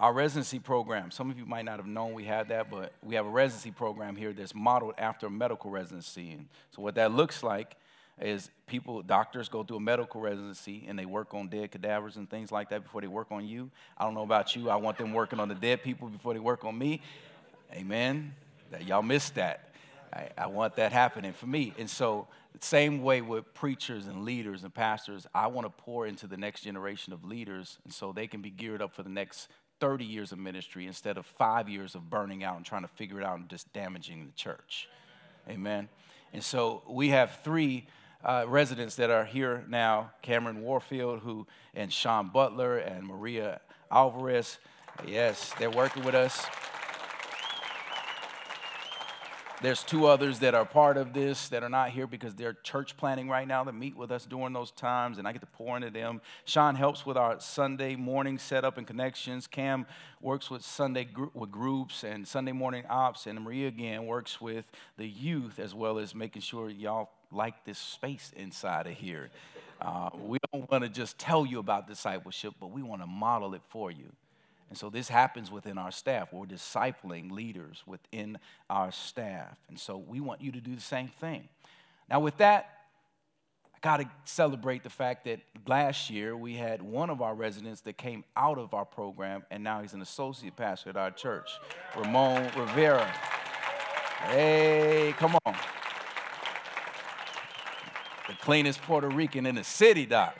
[0.00, 3.16] Our residency program, some of you might not have known we had that, but we
[3.16, 6.30] have a residency program here that's modeled after a medical residency.
[6.30, 7.74] And so, what that looks like
[8.20, 12.30] is people, doctors go through a medical residency and they work on dead cadavers and
[12.30, 13.70] things like that before they work on you.
[13.96, 16.40] I don't know about you, I want them working on the dead people before they
[16.40, 17.00] work on me.
[17.72, 18.34] Amen.
[18.70, 19.67] That Y'all missed that.
[20.12, 21.72] I, I want that happening for me.
[21.78, 26.06] And so, the same way with preachers and leaders and pastors, I want to pour
[26.06, 29.10] into the next generation of leaders, and so they can be geared up for the
[29.10, 29.48] next
[29.80, 33.20] 30 years of ministry instead of five years of burning out and trying to figure
[33.20, 34.88] it out and just damaging the church.
[35.48, 35.88] Amen.
[36.32, 37.86] And so we have three
[38.24, 44.58] uh, residents that are here now Cameron Warfield, who, and Sean Butler, and Maria Alvarez.
[45.06, 46.44] Yes, they're working with us.
[49.60, 52.96] There's two others that are part of this that are not here because they're church
[52.96, 55.76] planning right now that meet with us during those times, and I get to pour
[55.76, 56.20] into them.
[56.44, 59.48] Sean helps with our Sunday morning setup and connections.
[59.48, 59.84] Cam
[60.20, 64.70] works with Sunday gr- with groups and Sunday morning ops, and Maria again works with
[64.96, 69.28] the youth as well as making sure y'all like this space inside of here.
[69.80, 73.54] Uh, we don't want to just tell you about discipleship, but we want to model
[73.54, 74.12] it for you.
[74.68, 76.32] And so this happens within our staff.
[76.32, 79.56] We're discipling leaders within our staff.
[79.68, 81.48] And so we want you to do the same thing.
[82.10, 82.70] Now, with that,
[83.74, 87.80] I got to celebrate the fact that last year we had one of our residents
[87.82, 91.50] that came out of our program, and now he's an associate pastor at our church,
[91.96, 93.06] Ramon Rivera.
[94.24, 95.54] Hey, come on.
[98.26, 100.36] The cleanest Puerto Rican in the city, Doc.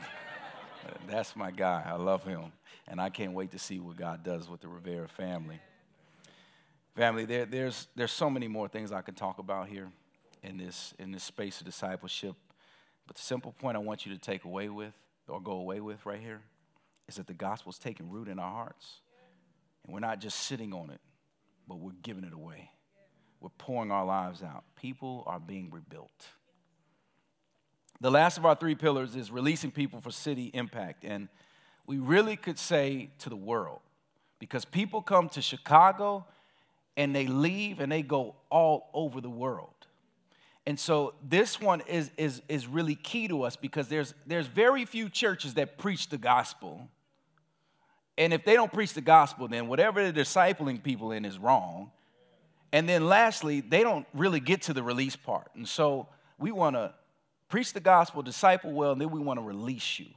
[1.06, 1.84] That's my guy.
[1.86, 2.52] I love him.
[2.88, 5.60] And I can't wait to see what God does with the Rivera family.
[6.96, 9.88] Family, there, there's, there's so many more things I can talk about here
[10.42, 12.34] in this, in this space of discipleship.
[13.06, 14.94] But the simple point I want you to take away with,
[15.28, 16.40] or go away with right here,
[17.06, 19.00] is that the gospel's taking root in our hearts.
[19.84, 21.00] And we're not just sitting on it,
[21.68, 22.70] but we're giving it away.
[23.40, 24.64] We're pouring our lives out.
[24.76, 26.26] People are being rebuilt.
[28.00, 31.04] The last of our three pillars is releasing people for city impact.
[31.04, 31.28] And
[31.88, 33.80] we really could say to the world
[34.38, 36.26] because people come to Chicago
[36.98, 39.72] and they leave and they go all over the world.
[40.66, 44.84] And so this one is, is, is really key to us because there's, there's very
[44.84, 46.90] few churches that preach the gospel.
[48.18, 51.90] And if they don't preach the gospel, then whatever they're discipling people in is wrong.
[52.70, 55.50] And then lastly, they don't really get to the release part.
[55.54, 56.06] And so
[56.38, 56.92] we want to
[57.48, 60.08] preach the gospel, disciple well, and then we want to release you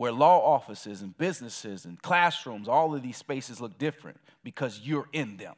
[0.00, 5.06] where law offices and businesses and classrooms, all of these spaces look different because you're
[5.12, 5.54] in them.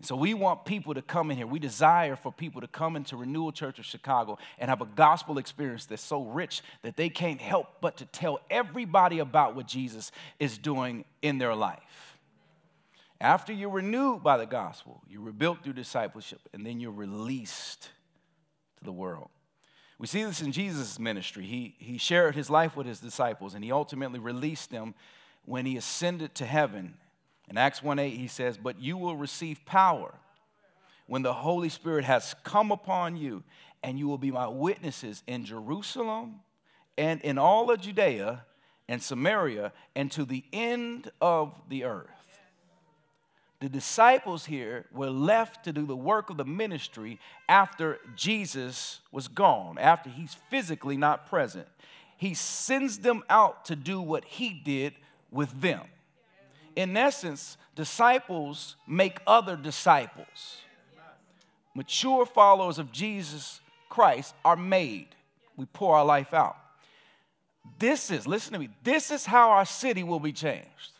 [0.00, 1.46] So we want people to come in here.
[1.46, 5.38] We desire for people to come into Renewal Church of Chicago and have a gospel
[5.38, 10.10] experience that's so rich that they can't help but to tell everybody about what Jesus
[10.40, 12.18] is doing in their life.
[13.20, 17.82] After you're renewed by the gospel, you're rebuilt through discipleship, and then you're released
[18.78, 19.30] to the world.
[20.02, 21.46] We see this in Jesus' ministry.
[21.46, 24.96] He, he shared his life with his disciples and he ultimately released them
[25.44, 26.94] when he ascended to heaven.
[27.48, 30.12] In Acts 1 8, he says, But you will receive power
[31.06, 33.44] when the Holy Spirit has come upon you,
[33.84, 36.40] and you will be my witnesses in Jerusalem
[36.98, 38.44] and in all of Judea
[38.88, 42.21] and Samaria and to the end of the earth
[43.62, 49.28] the disciples here were left to do the work of the ministry after Jesus was
[49.28, 51.68] gone, after he's physically not present.
[52.16, 54.94] He sends them out to do what he did
[55.30, 55.82] with them.
[56.74, 60.62] In essence, disciples make other disciples.
[61.72, 65.06] Mature followers of Jesus Christ are made.
[65.56, 66.56] We pour our life out.
[67.78, 70.91] This is, listen to me, this is how our city will be changed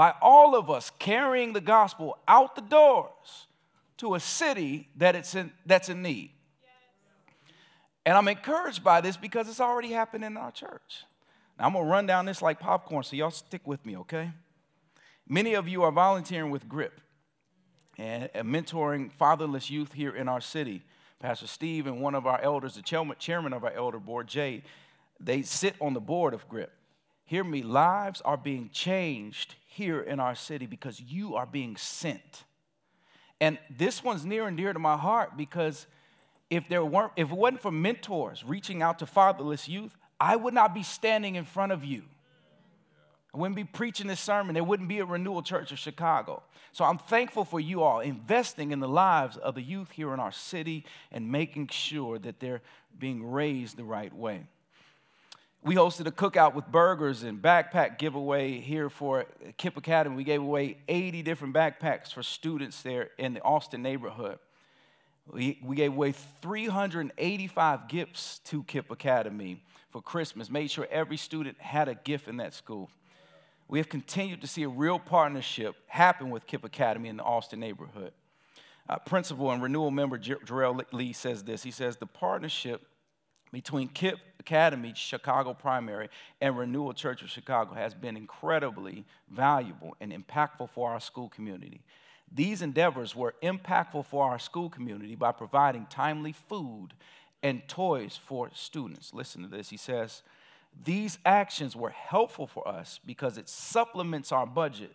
[0.00, 3.46] by all of us carrying the gospel out the doors
[3.98, 6.30] to a city that it's in, that's in need.
[8.06, 11.04] And I'm encouraged by this because it's already happened in our church.
[11.58, 14.30] Now, I'm going to run down this like popcorn, so y'all stick with me, okay?
[15.28, 16.98] Many of you are volunteering with GRIP
[17.98, 20.82] and mentoring fatherless youth here in our city.
[21.18, 24.62] Pastor Steve and one of our elders, the chairman of our elder board, Jay,
[25.20, 26.72] they sit on the board of GRIP.
[27.26, 32.44] Hear me, lives are being changed here in our city because you are being sent.
[33.40, 35.86] And this one's near and dear to my heart because
[36.50, 40.54] if there weren't if it wasn't for mentors reaching out to fatherless youth, I would
[40.54, 42.02] not be standing in front of you.
[43.32, 44.54] I wouldn't be preaching this sermon.
[44.54, 46.42] There wouldn't be a renewal church of Chicago.
[46.72, 50.18] So I'm thankful for you all investing in the lives of the youth here in
[50.18, 52.60] our city and making sure that they're
[52.98, 54.48] being raised the right way
[55.62, 59.26] we hosted a cookout with burgers and backpack giveaway here for
[59.58, 60.16] KIPP Academy.
[60.16, 64.38] We gave away 80 different backpacks for students there in the Austin neighborhood.
[65.30, 71.60] We, we gave away 385 gifts to KIPP Academy for Christmas, made sure every student
[71.60, 72.90] had a gift in that school.
[73.68, 77.60] We have continued to see a real partnership happen with KIPP Academy in the Austin
[77.60, 78.12] neighborhood.
[78.88, 81.62] Uh, principal and renewal member Jarrell Lee says this.
[81.62, 82.82] He says, The partnership
[83.52, 86.08] between KIPP Academy, Chicago Primary,
[86.40, 91.82] and Renewal Church of Chicago has been incredibly valuable and impactful for our school community.
[92.32, 96.94] These endeavors were impactful for our school community by providing timely food
[97.42, 99.12] and toys for students.
[99.12, 99.70] Listen to this.
[99.70, 100.22] He says,
[100.84, 104.94] These actions were helpful for us because it supplements our budget,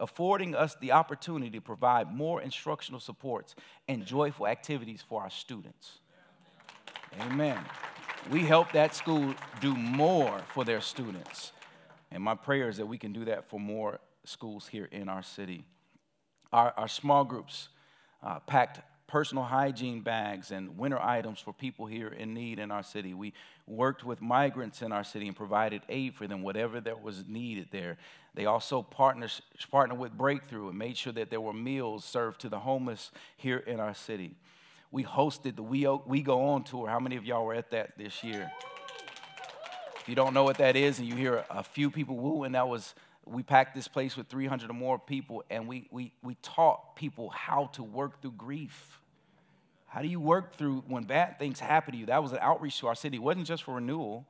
[0.00, 3.54] affording us the opportunity to provide more instructional supports
[3.86, 6.00] and joyful activities for our students.
[7.20, 7.58] Amen.
[8.30, 11.52] We help that school do more for their students.
[12.10, 15.22] And my prayer is that we can do that for more schools here in our
[15.22, 15.64] city.
[16.52, 17.68] Our, our small groups
[18.22, 22.82] uh, packed personal hygiene bags and winter items for people here in need in our
[22.82, 23.14] city.
[23.14, 23.32] We
[23.66, 27.68] worked with migrants in our city and provided aid for them, whatever that was needed
[27.70, 27.98] there.
[28.34, 29.32] They also partnered,
[29.70, 33.58] partnered with Breakthrough and made sure that there were meals served to the homeless here
[33.58, 34.34] in our city
[34.90, 36.88] we hosted the We, we Go On tour.
[36.88, 38.50] How many of y'all were at that this year?
[40.00, 42.68] If you don't know what that is and you hear a few people wooing, that
[42.68, 42.94] was,
[43.24, 47.30] we packed this place with 300 or more people and we, we, we taught people
[47.30, 49.00] how to work through grief.
[49.86, 52.06] How do you work through when bad things happen to you?
[52.06, 53.16] That was an outreach to our city.
[53.16, 54.26] It wasn't just for renewal.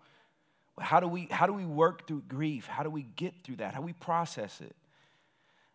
[0.79, 2.66] How do we, how do we work through grief?
[2.66, 3.75] How do we get through that?
[3.75, 4.75] How do we process it?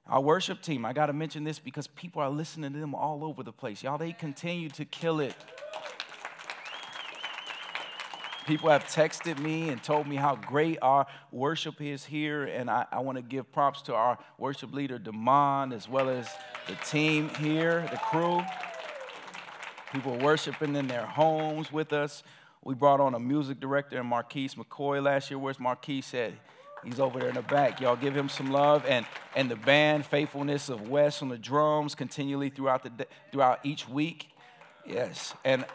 [0.07, 3.23] Our worship team, I got to mention this because people are listening to them all
[3.23, 3.83] over the place.
[3.83, 5.35] Y'all, they continue to kill it.
[8.47, 12.85] People have texted me and told me how great our worship is here, and I,
[12.91, 16.27] I want to give props to our worship leader, Damon, as well as
[16.67, 18.41] the team here, the crew.
[19.93, 22.23] People worshiping in their homes with us.
[22.63, 25.37] We brought on a music director, Marquise McCoy, last year.
[25.37, 26.33] Where's Marquise at?
[26.83, 27.79] He's over there in the back.
[27.79, 28.85] Y'all give him some love.
[28.87, 33.87] And, and the band, Faithfulness of Wes on the drums continually throughout, the, throughout each
[33.87, 34.29] week.
[34.85, 35.33] Yes.
[35.45, 35.65] And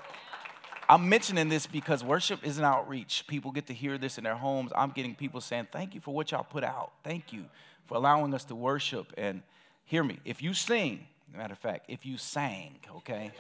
[0.89, 3.25] I'm mentioning this because worship is an outreach.
[3.27, 4.73] People get to hear this in their homes.
[4.77, 6.93] I'm getting people saying, Thank you for what y'all put out.
[7.03, 7.45] Thank you
[7.87, 9.13] for allowing us to worship.
[9.17, 9.43] And
[9.85, 13.33] hear me, if you sing, matter of fact, if you sang, okay?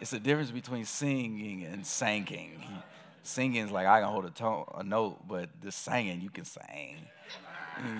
[0.00, 2.62] it's a difference between singing and singing.
[3.28, 6.46] Singing is like I can hold a tone, a note, but the singing you can
[6.46, 6.96] sing.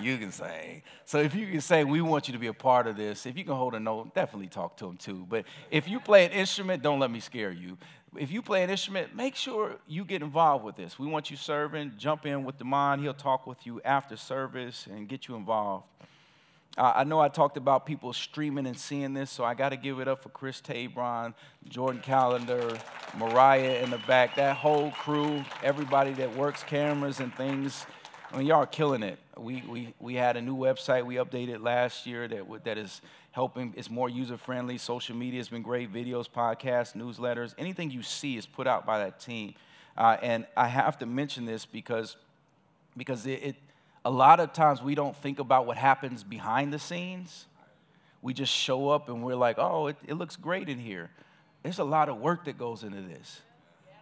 [0.01, 0.81] You can sing.
[1.05, 3.27] So if you can say, we want you to be a part of this.
[3.27, 5.27] If you can hold a note, definitely talk to them too.
[5.29, 7.77] But if you play an instrument, don't let me scare you.
[8.17, 10.97] If you play an instrument, make sure you get involved with this.
[10.97, 11.93] We want you serving.
[11.99, 12.99] Jump in with Damon.
[12.99, 15.85] He'll talk with you after service and get you involved.
[16.79, 19.99] I know I talked about people streaming and seeing this, so I got to give
[19.99, 21.33] it up for Chris Tabron,
[21.67, 22.77] Jordan Calendar,
[23.17, 27.85] Mariah in the back, that whole crew, everybody that works cameras and things.
[28.31, 29.19] I mean, y'all are killing it.
[29.37, 33.01] We, we, we had a new website we updated last year that, that is
[33.31, 33.73] helping.
[33.75, 34.77] It's more user friendly.
[34.77, 37.55] Social media has been great videos, podcasts, newsletters.
[37.57, 39.55] Anything you see is put out by that team.
[39.97, 42.15] Uh, and I have to mention this because,
[42.95, 43.55] because it, it,
[44.09, 47.45] a lot of times we don't think about what happens behind the scenes.
[48.23, 51.11] We just show up and we're like, oh, it, it looks great in here.
[51.61, 53.41] There's a lot of work that goes into this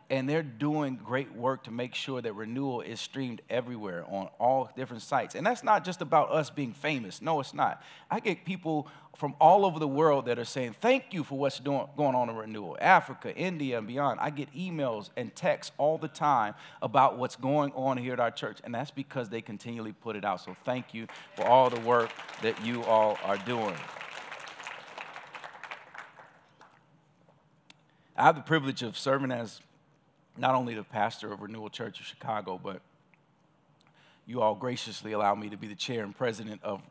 [0.09, 4.69] and they're doing great work to make sure that renewal is streamed everywhere on all
[4.75, 5.35] different sites.
[5.35, 7.21] And that's not just about us being famous.
[7.21, 7.83] No, it's not.
[8.09, 8.87] I get people
[9.17, 12.29] from all over the world that are saying, Thank you for what's doing, going on
[12.29, 12.77] in renewal.
[12.79, 14.19] Africa, India, and beyond.
[14.21, 18.31] I get emails and texts all the time about what's going on here at our
[18.31, 18.59] church.
[18.63, 20.41] And that's because they continually put it out.
[20.41, 23.75] So thank you for all the work that you all are doing.
[28.15, 29.61] I have the privilege of serving as
[30.37, 32.81] not only the pastor of Renewal Church of Chicago, but
[34.25, 36.81] you all graciously allow me to be the chair and president of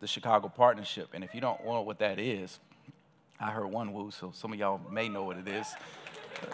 [0.00, 1.08] the Chicago Partnership.
[1.14, 2.60] And if you don't know what that is,
[3.40, 5.66] I heard one woo, so some of y'all may know what it is.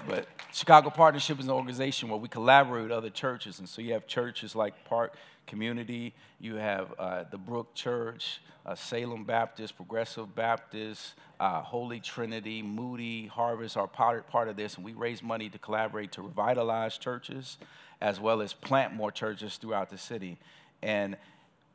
[0.06, 3.58] But Chicago Partnership is an organization where we collaborate with other churches.
[3.58, 5.14] And so you have churches like Park
[5.46, 12.62] Community, you have uh, the Brook Church, uh, Salem Baptist, Progressive Baptist, uh, Holy Trinity,
[12.62, 14.76] Moody, Harvest are part, part of this.
[14.76, 17.58] And we raise money to collaborate to revitalize churches
[18.00, 20.38] as well as plant more churches throughout the city.
[20.82, 21.16] And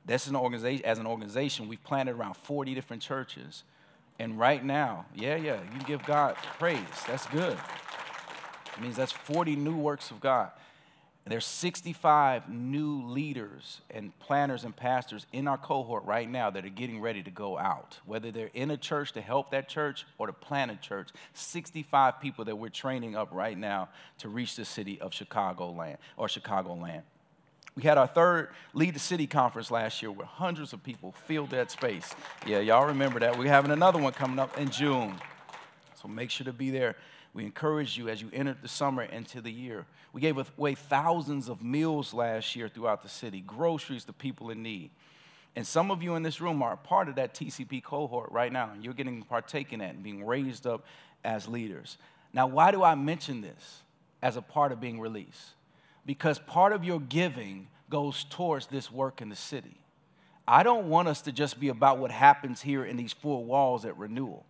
[0.06, 3.64] this is an organization, as an organization, we've planted around 40 different churches.
[4.20, 6.80] And right now, yeah, yeah, you give God praise.
[7.07, 7.57] That's good.
[8.76, 10.51] It means that's 40 new works of God.
[11.26, 16.66] And there's 65 new leaders and planners and pastors in our cohort right now that
[16.66, 17.97] are getting ready to go out.
[18.05, 22.22] Whether they're in a church to help that church or to plant a church, 65
[22.22, 23.89] people that we're training up right now
[24.20, 27.01] to reach the city of Chicagoland or Chicagoland.
[27.76, 31.49] We had our third Lead the City conference last year where hundreds of people filled
[31.49, 32.15] that space.
[32.47, 33.38] Yeah, y'all remember that.
[33.38, 35.13] We're having another one coming up in June.
[36.01, 36.95] So make sure to be there.
[37.34, 39.86] We encourage you as you enter the summer into the year.
[40.13, 44.63] We gave away thousands of meals last year throughout the city, groceries to people in
[44.63, 44.91] need.
[45.57, 48.71] And some of you in this room are part of that TCP cohort right now,
[48.73, 50.86] and you're getting partaken at and being raised up
[51.26, 51.97] as leaders.
[52.32, 53.82] Now, why do I mention this
[54.21, 55.55] as a part of being released?
[56.06, 59.78] Because part of your giving goes towards this work in the city.
[60.47, 63.86] I don't want us to just be about what happens here in these four walls
[63.86, 64.45] at Renewal.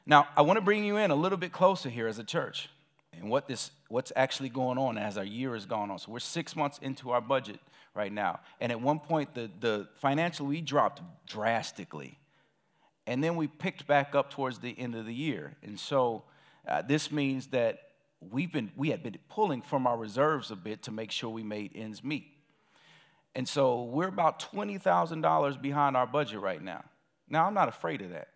[0.06, 2.70] Now, I want to bring you in a little bit closer here as a church
[3.20, 5.99] and what this, what's actually going on as our year has gone on.
[5.99, 7.59] So we're six months into our budget
[7.95, 8.39] right now.
[8.59, 12.18] And at one point, the, the financially, we dropped drastically.
[13.05, 15.55] And then we picked back up towards the end of the year.
[15.61, 16.24] And so
[16.68, 17.80] uh, this means that
[18.32, 21.43] we've been, we had been pulling from our reserves a bit to make sure we
[21.43, 22.28] made ends meet.
[23.36, 26.84] And so we're about $20,000 behind our budget right now.
[27.28, 28.30] Now, I'm not afraid of that,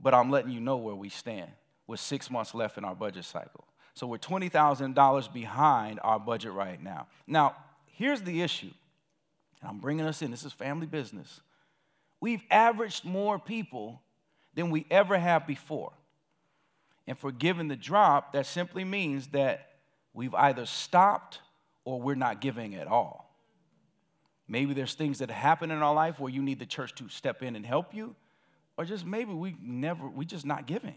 [0.00, 1.50] but I'm letting you know where we stand
[1.86, 3.66] with six months left in our budget cycle.
[3.94, 7.06] So we're $20,000 behind our budget right now.
[7.26, 8.70] Now, here's the issue,
[9.60, 10.30] and I'm bringing us in.
[10.32, 11.40] This is family business.
[12.20, 14.02] We've averaged more people
[14.54, 15.92] than we ever have before.
[17.06, 19.70] And for giving the drop, that simply means that
[20.12, 21.40] we've either stopped
[21.84, 23.30] or we're not giving at all.
[24.48, 27.42] Maybe there's things that happen in our life where you need the church to step
[27.42, 28.16] in and help you,
[28.76, 30.96] or just maybe we never, we just not giving.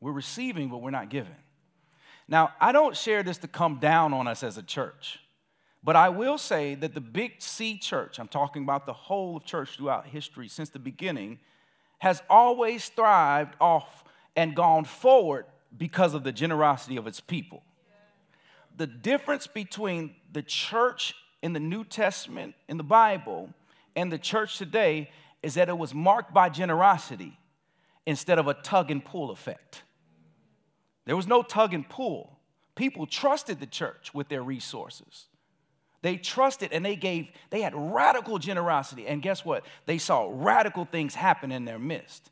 [0.00, 1.34] We're receiving, but we're not giving.
[2.28, 5.20] Now, I don't share this to come down on us as a church,
[5.82, 9.44] but I will say that the Big C church, I'm talking about the whole of
[9.44, 11.38] church throughout history since the beginning,
[11.98, 14.04] has always thrived off
[14.34, 15.46] and gone forward
[15.76, 17.62] because of the generosity of its people.
[18.76, 23.50] The difference between the church in the New Testament, in the Bible,
[23.94, 25.10] and the church today
[25.42, 27.38] is that it was marked by generosity
[28.04, 29.82] instead of a tug and pull effect.
[31.06, 32.38] There was no tug and pull.
[32.74, 35.26] People trusted the church with their resources.
[36.02, 39.06] They trusted and they gave, they had radical generosity.
[39.06, 39.64] And guess what?
[39.86, 42.30] They saw radical things happen in their midst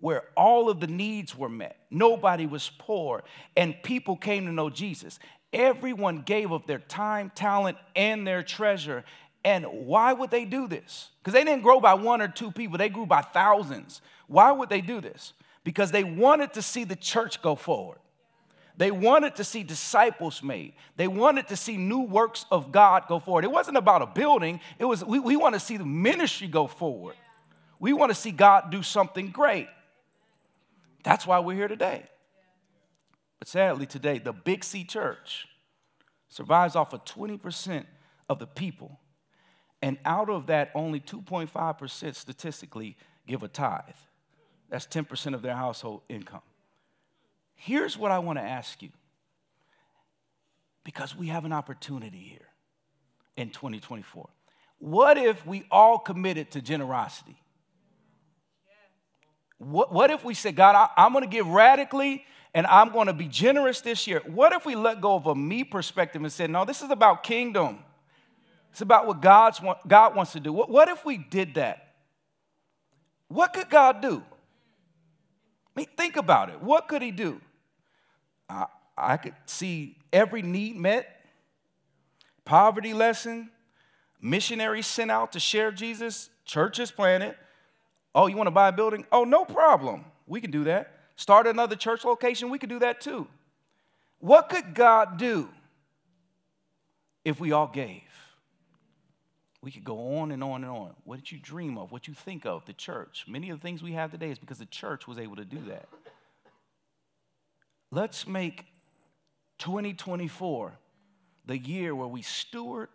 [0.00, 1.78] where all of the needs were met.
[1.90, 3.24] Nobody was poor,
[3.56, 5.18] and people came to know Jesus.
[5.52, 9.04] Everyone gave of their time, talent, and their treasure.
[9.44, 11.10] And why would they do this?
[11.20, 14.02] Because they didn't grow by one or two people, they grew by thousands.
[14.26, 15.32] Why would they do this?
[15.64, 17.98] Because they wanted to see the church go forward.
[18.76, 20.74] They wanted to see disciples made.
[20.96, 23.44] They wanted to see new works of God go forward.
[23.44, 26.66] It wasn't about a building, it was we, we want to see the ministry go
[26.66, 27.16] forward.
[27.78, 29.68] We want to see God do something great.
[31.04, 32.04] That's why we're here today.
[33.38, 35.46] But sadly, today, the Big C church
[36.28, 37.84] survives off of 20%
[38.28, 38.98] of the people.
[39.82, 42.96] And out of that, only 2.5% statistically
[43.26, 43.82] give a tithe.
[44.68, 46.40] That's 10% of their household income.
[47.56, 48.90] Here's what I want to ask you
[50.84, 52.46] because we have an opportunity here
[53.36, 54.28] in 2024.
[54.78, 57.36] What if we all committed to generosity?
[59.58, 63.06] What, what if we said, God, I, I'm going to give radically and I'm going
[63.06, 64.22] to be generous this year?
[64.26, 67.22] What if we let go of a me perspective and said, no, this is about
[67.22, 67.78] kingdom?
[68.70, 70.52] It's about what God's, God wants to do.
[70.52, 71.94] What, what if we did that?
[73.28, 74.22] What could God do?
[75.76, 76.62] I mean, think about it.
[76.62, 77.40] What could He do?
[78.48, 78.66] I,
[78.96, 81.24] I could see every need met,
[82.44, 83.50] poverty lessen,
[84.20, 87.34] missionaries sent out to share Jesus, churches planted.
[88.14, 89.04] Oh, you want to buy a building?
[89.12, 90.06] Oh, no problem.
[90.26, 90.92] We can do that.
[91.16, 92.48] Start another church location?
[92.48, 93.26] We could do that too.
[94.18, 95.48] What could God do
[97.24, 98.02] if we all gave?
[99.66, 100.92] We could go on and on and on.
[101.02, 101.90] What did you dream of?
[101.90, 102.64] What you think of?
[102.66, 103.24] The church.
[103.26, 105.58] Many of the things we have today is because the church was able to do
[105.66, 105.88] that.
[107.90, 108.64] Let's make
[109.58, 110.72] 2024
[111.46, 112.90] the year where we steward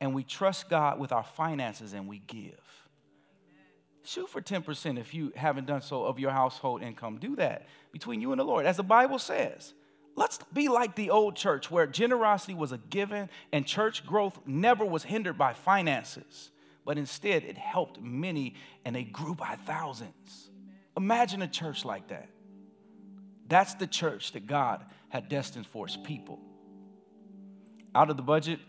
[0.00, 2.54] and we trust God with our finances and we give.
[4.04, 7.18] Shoot for 10% if you haven't done so of your household income.
[7.18, 8.64] Do that between you and the Lord.
[8.64, 9.74] As the Bible says,
[10.16, 14.84] let's be like the old church where generosity was a given and church growth never
[14.84, 16.50] was hindered by finances,
[16.84, 18.54] but instead it helped many
[18.84, 20.50] and they grew by thousands.
[20.96, 22.28] Imagine a church like that.
[23.48, 26.40] That's the church that God had destined for his people.
[27.94, 28.60] Out of the budget,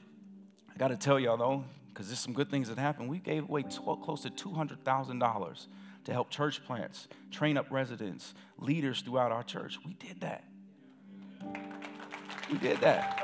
[0.74, 3.10] I got to tell y'all though, because there's some good things that happened.
[3.10, 5.68] We gave away close to $200,000
[6.06, 9.78] to help church plants, train up residents, leaders throughout our church.
[9.86, 10.44] We did that.
[12.54, 13.20] We did that.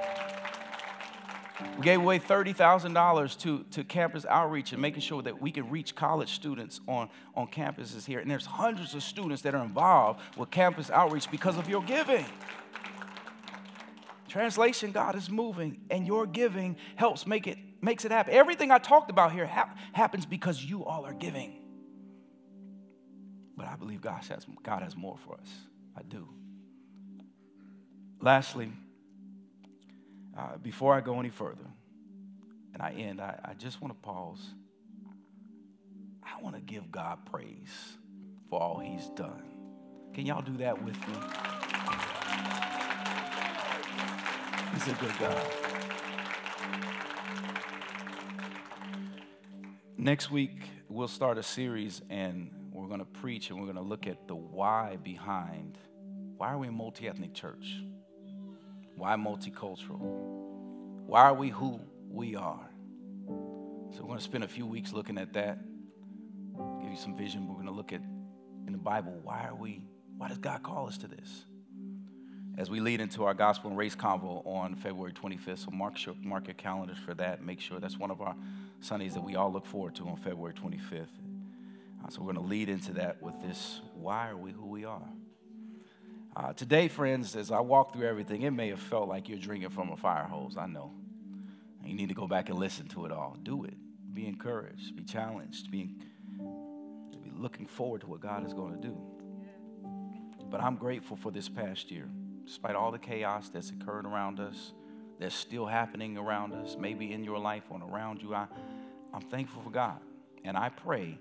[1.77, 5.93] We gave away $30,000 to, to campus outreach and making sure that we can reach
[5.93, 8.19] college students on, on campuses here.
[8.19, 12.25] And there's hundreds of students that are involved with campus outreach because of your giving.
[14.27, 18.33] Translation, God is moving, and your giving helps make it, makes it happen.
[18.33, 21.53] Everything I talked about here ha- happens because you all are giving.
[23.55, 25.49] But I believe God has, God has more for us.
[25.95, 26.27] I do.
[28.21, 28.71] Lastly,
[30.39, 31.65] uh, before I go any further,
[32.73, 34.41] and I end, I, I just want to pause.
[36.23, 37.97] I want to give God praise
[38.49, 39.43] for all He's done.
[40.13, 41.15] Can y'all do that with me?
[44.73, 45.47] He's a good God.
[49.97, 53.81] Next week, we'll start a series and we're going to preach and we're going to
[53.81, 55.77] look at the why behind
[56.37, 57.83] why are we a multi ethnic church?
[58.99, 59.97] Why multicultural?
[61.07, 61.79] Why are we who
[62.09, 62.69] we are?
[63.91, 65.57] So we're going to spend a few weeks looking at that,
[66.81, 67.47] give you some vision.
[67.47, 68.01] We're going to look at
[68.67, 69.85] in the Bible, why are we,
[70.17, 71.45] why does God call us to this?
[72.57, 76.15] As we lead into our gospel and race convo on February 25th, so mark, your,
[76.21, 77.41] mark your calendars for that.
[77.41, 78.35] Make sure that's one of our
[78.81, 81.07] Sundays that we all look forward to on February 25th.
[82.03, 84.83] Uh, so we're going to lead into that with this why are we who we
[84.83, 85.07] are?
[86.39, 89.71] Uh, today, friends, as I walk through everything, it may have felt like you're drinking
[89.71, 90.55] from a fire hose.
[90.57, 90.93] I know.
[91.83, 93.35] You need to go back and listen to it all.
[93.43, 93.73] Do it.
[94.13, 94.95] Be encouraged.
[94.95, 95.69] Be challenged.
[95.69, 95.95] Be,
[96.37, 98.97] be looking forward to what God is going to do.
[100.49, 102.07] But I'm grateful for this past year.
[102.45, 104.71] Despite all the chaos that's occurred around us,
[105.19, 108.47] that's still happening around us, maybe in your life or around you, I,
[109.13, 109.99] I'm thankful for God.
[110.45, 111.19] And I pray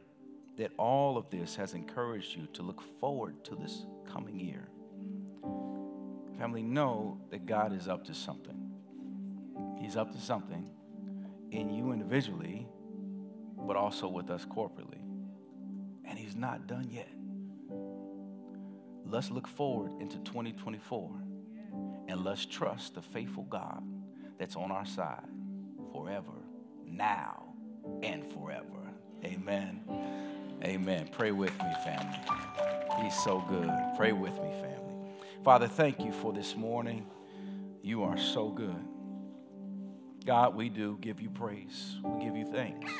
[0.58, 4.68] that all of this has encouraged you to look forward to this coming year.
[6.38, 8.70] Family, know that God is up to something.
[9.80, 10.70] He's up to something
[11.50, 12.68] in you individually,
[13.66, 15.02] but also with us corporately.
[16.04, 17.08] And He's not done yet.
[19.04, 21.10] Let's look forward into 2024
[22.08, 23.82] and let's trust the faithful God
[24.38, 25.26] that's on our side
[25.92, 26.32] forever,
[26.86, 27.54] now,
[28.02, 28.64] and forever.
[29.24, 29.80] Amen.
[30.62, 31.08] Amen.
[31.10, 32.18] Pray with me, family.
[33.02, 33.70] He's so good.
[33.96, 34.67] Pray with me, family.
[35.44, 37.06] Father, thank you for this morning.
[37.82, 38.84] You are so good.
[40.26, 41.96] God, we do give you praise.
[42.02, 42.92] We give you thanks.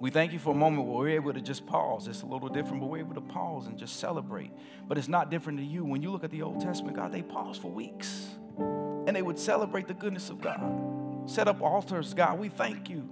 [0.00, 2.08] We thank you for a moment where we're able to just pause.
[2.08, 4.50] It's a little different, but we're able to pause and just celebrate.
[4.86, 5.84] But it's not different to you.
[5.84, 9.38] When you look at the Old Testament, God, they paused for weeks and they would
[9.38, 10.60] celebrate the goodness of God.
[11.26, 12.38] Set up altars, God.
[12.38, 13.08] We thank you.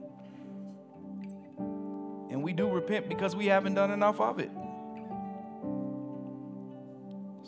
[2.31, 4.51] And we do repent because we haven't done enough of it.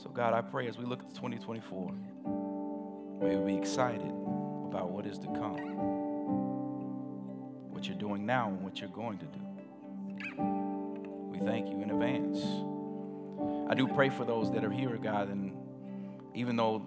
[0.04, 1.94] So, God, I pray as we look at 2024,
[3.22, 4.12] may we be excited
[4.66, 5.56] about what is to come,
[7.70, 9.40] what you're doing now, and what you're going to do.
[11.32, 12.38] We thank you in advance.
[13.70, 15.56] I do pray for those that are here, God, and
[16.34, 16.84] even though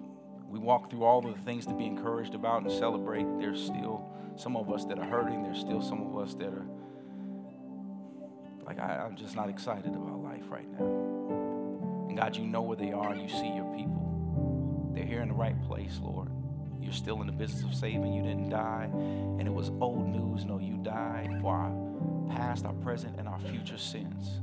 [0.47, 4.11] we walk through all of the things to be encouraged about and celebrate, there's still
[4.35, 5.41] some of us that are hurting.
[5.41, 6.67] There's still some of us that are
[8.63, 11.06] like, I, I'm just not excited about life right now.
[12.17, 13.15] God, you know where they are.
[13.15, 14.91] You see your people.
[14.91, 16.29] They're here in the right place, Lord.
[16.81, 18.11] You're still in the business of saving.
[18.11, 18.89] You didn't die.
[18.91, 20.43] And it was old news.
[20.43, 24.39] No, you died for our past, our present, and our future sins.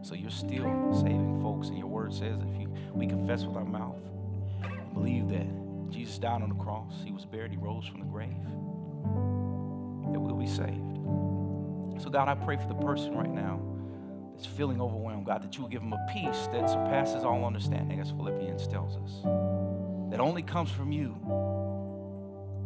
[0.00, 1.68] So you're still saving folks.
[1.68, 4.00] And your word says if you, we confess with our mouth,
[4.94, 5.46] believe that
[5.90, 8.30] Jesus died on the cross, he was buried, he rose from the grave,
[10.10, 12.02] that we'll be saved.
[12.02, 13.60] So, God, I pray for the person right now
[14.34, 18.00] that's feeling overwhelmed, God, that you will give them a peace that surpasses all understanding,
[18.00, 19.22] as Philippians tells us,
[20.10, 21.14] that only comes from you,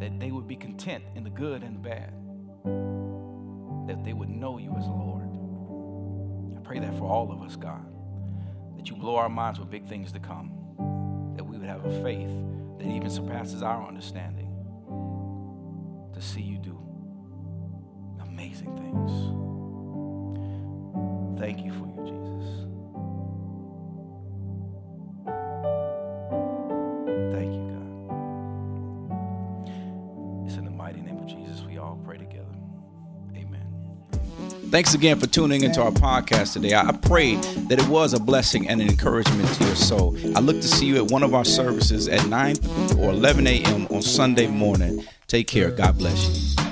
[0.00, 2.12] that they would be content in the good and the bad,
[3.86, 5.28] that they would know you as Lord.
[6.56, 7.84] I pray that for all of us, God,
[8.76, 10.52] that you blow our minds with big things to come,
[11.36, 12.30] that we would have a faith
[12.78, 14.46] that even surpasses our understanding
[16.14, 16.78] to see you do
[18.20, 19.47] amazing things.
[21.38, 22.66] Thank you for you, Jesus.
[27.32, 27.88] Thank you, God.
[30.46, 32.44] It's in the mighty name of Jesus we all pray together.
[33.36, 33.64] Amen.
[34.70, 36.74] Thanks again for tuning into our podcast today.
[36.74, 40.16] I pray that it was a blessing and an encouragement to your soul.
[40.34, 42.56] I look to see you at one of our services at 9
[42.98, 43.86] or 11 a.m.
[43.90, 45.04] on Sunday morning.
[45.28, 45.70] Take care.
[45.70, 46.67] God bless you.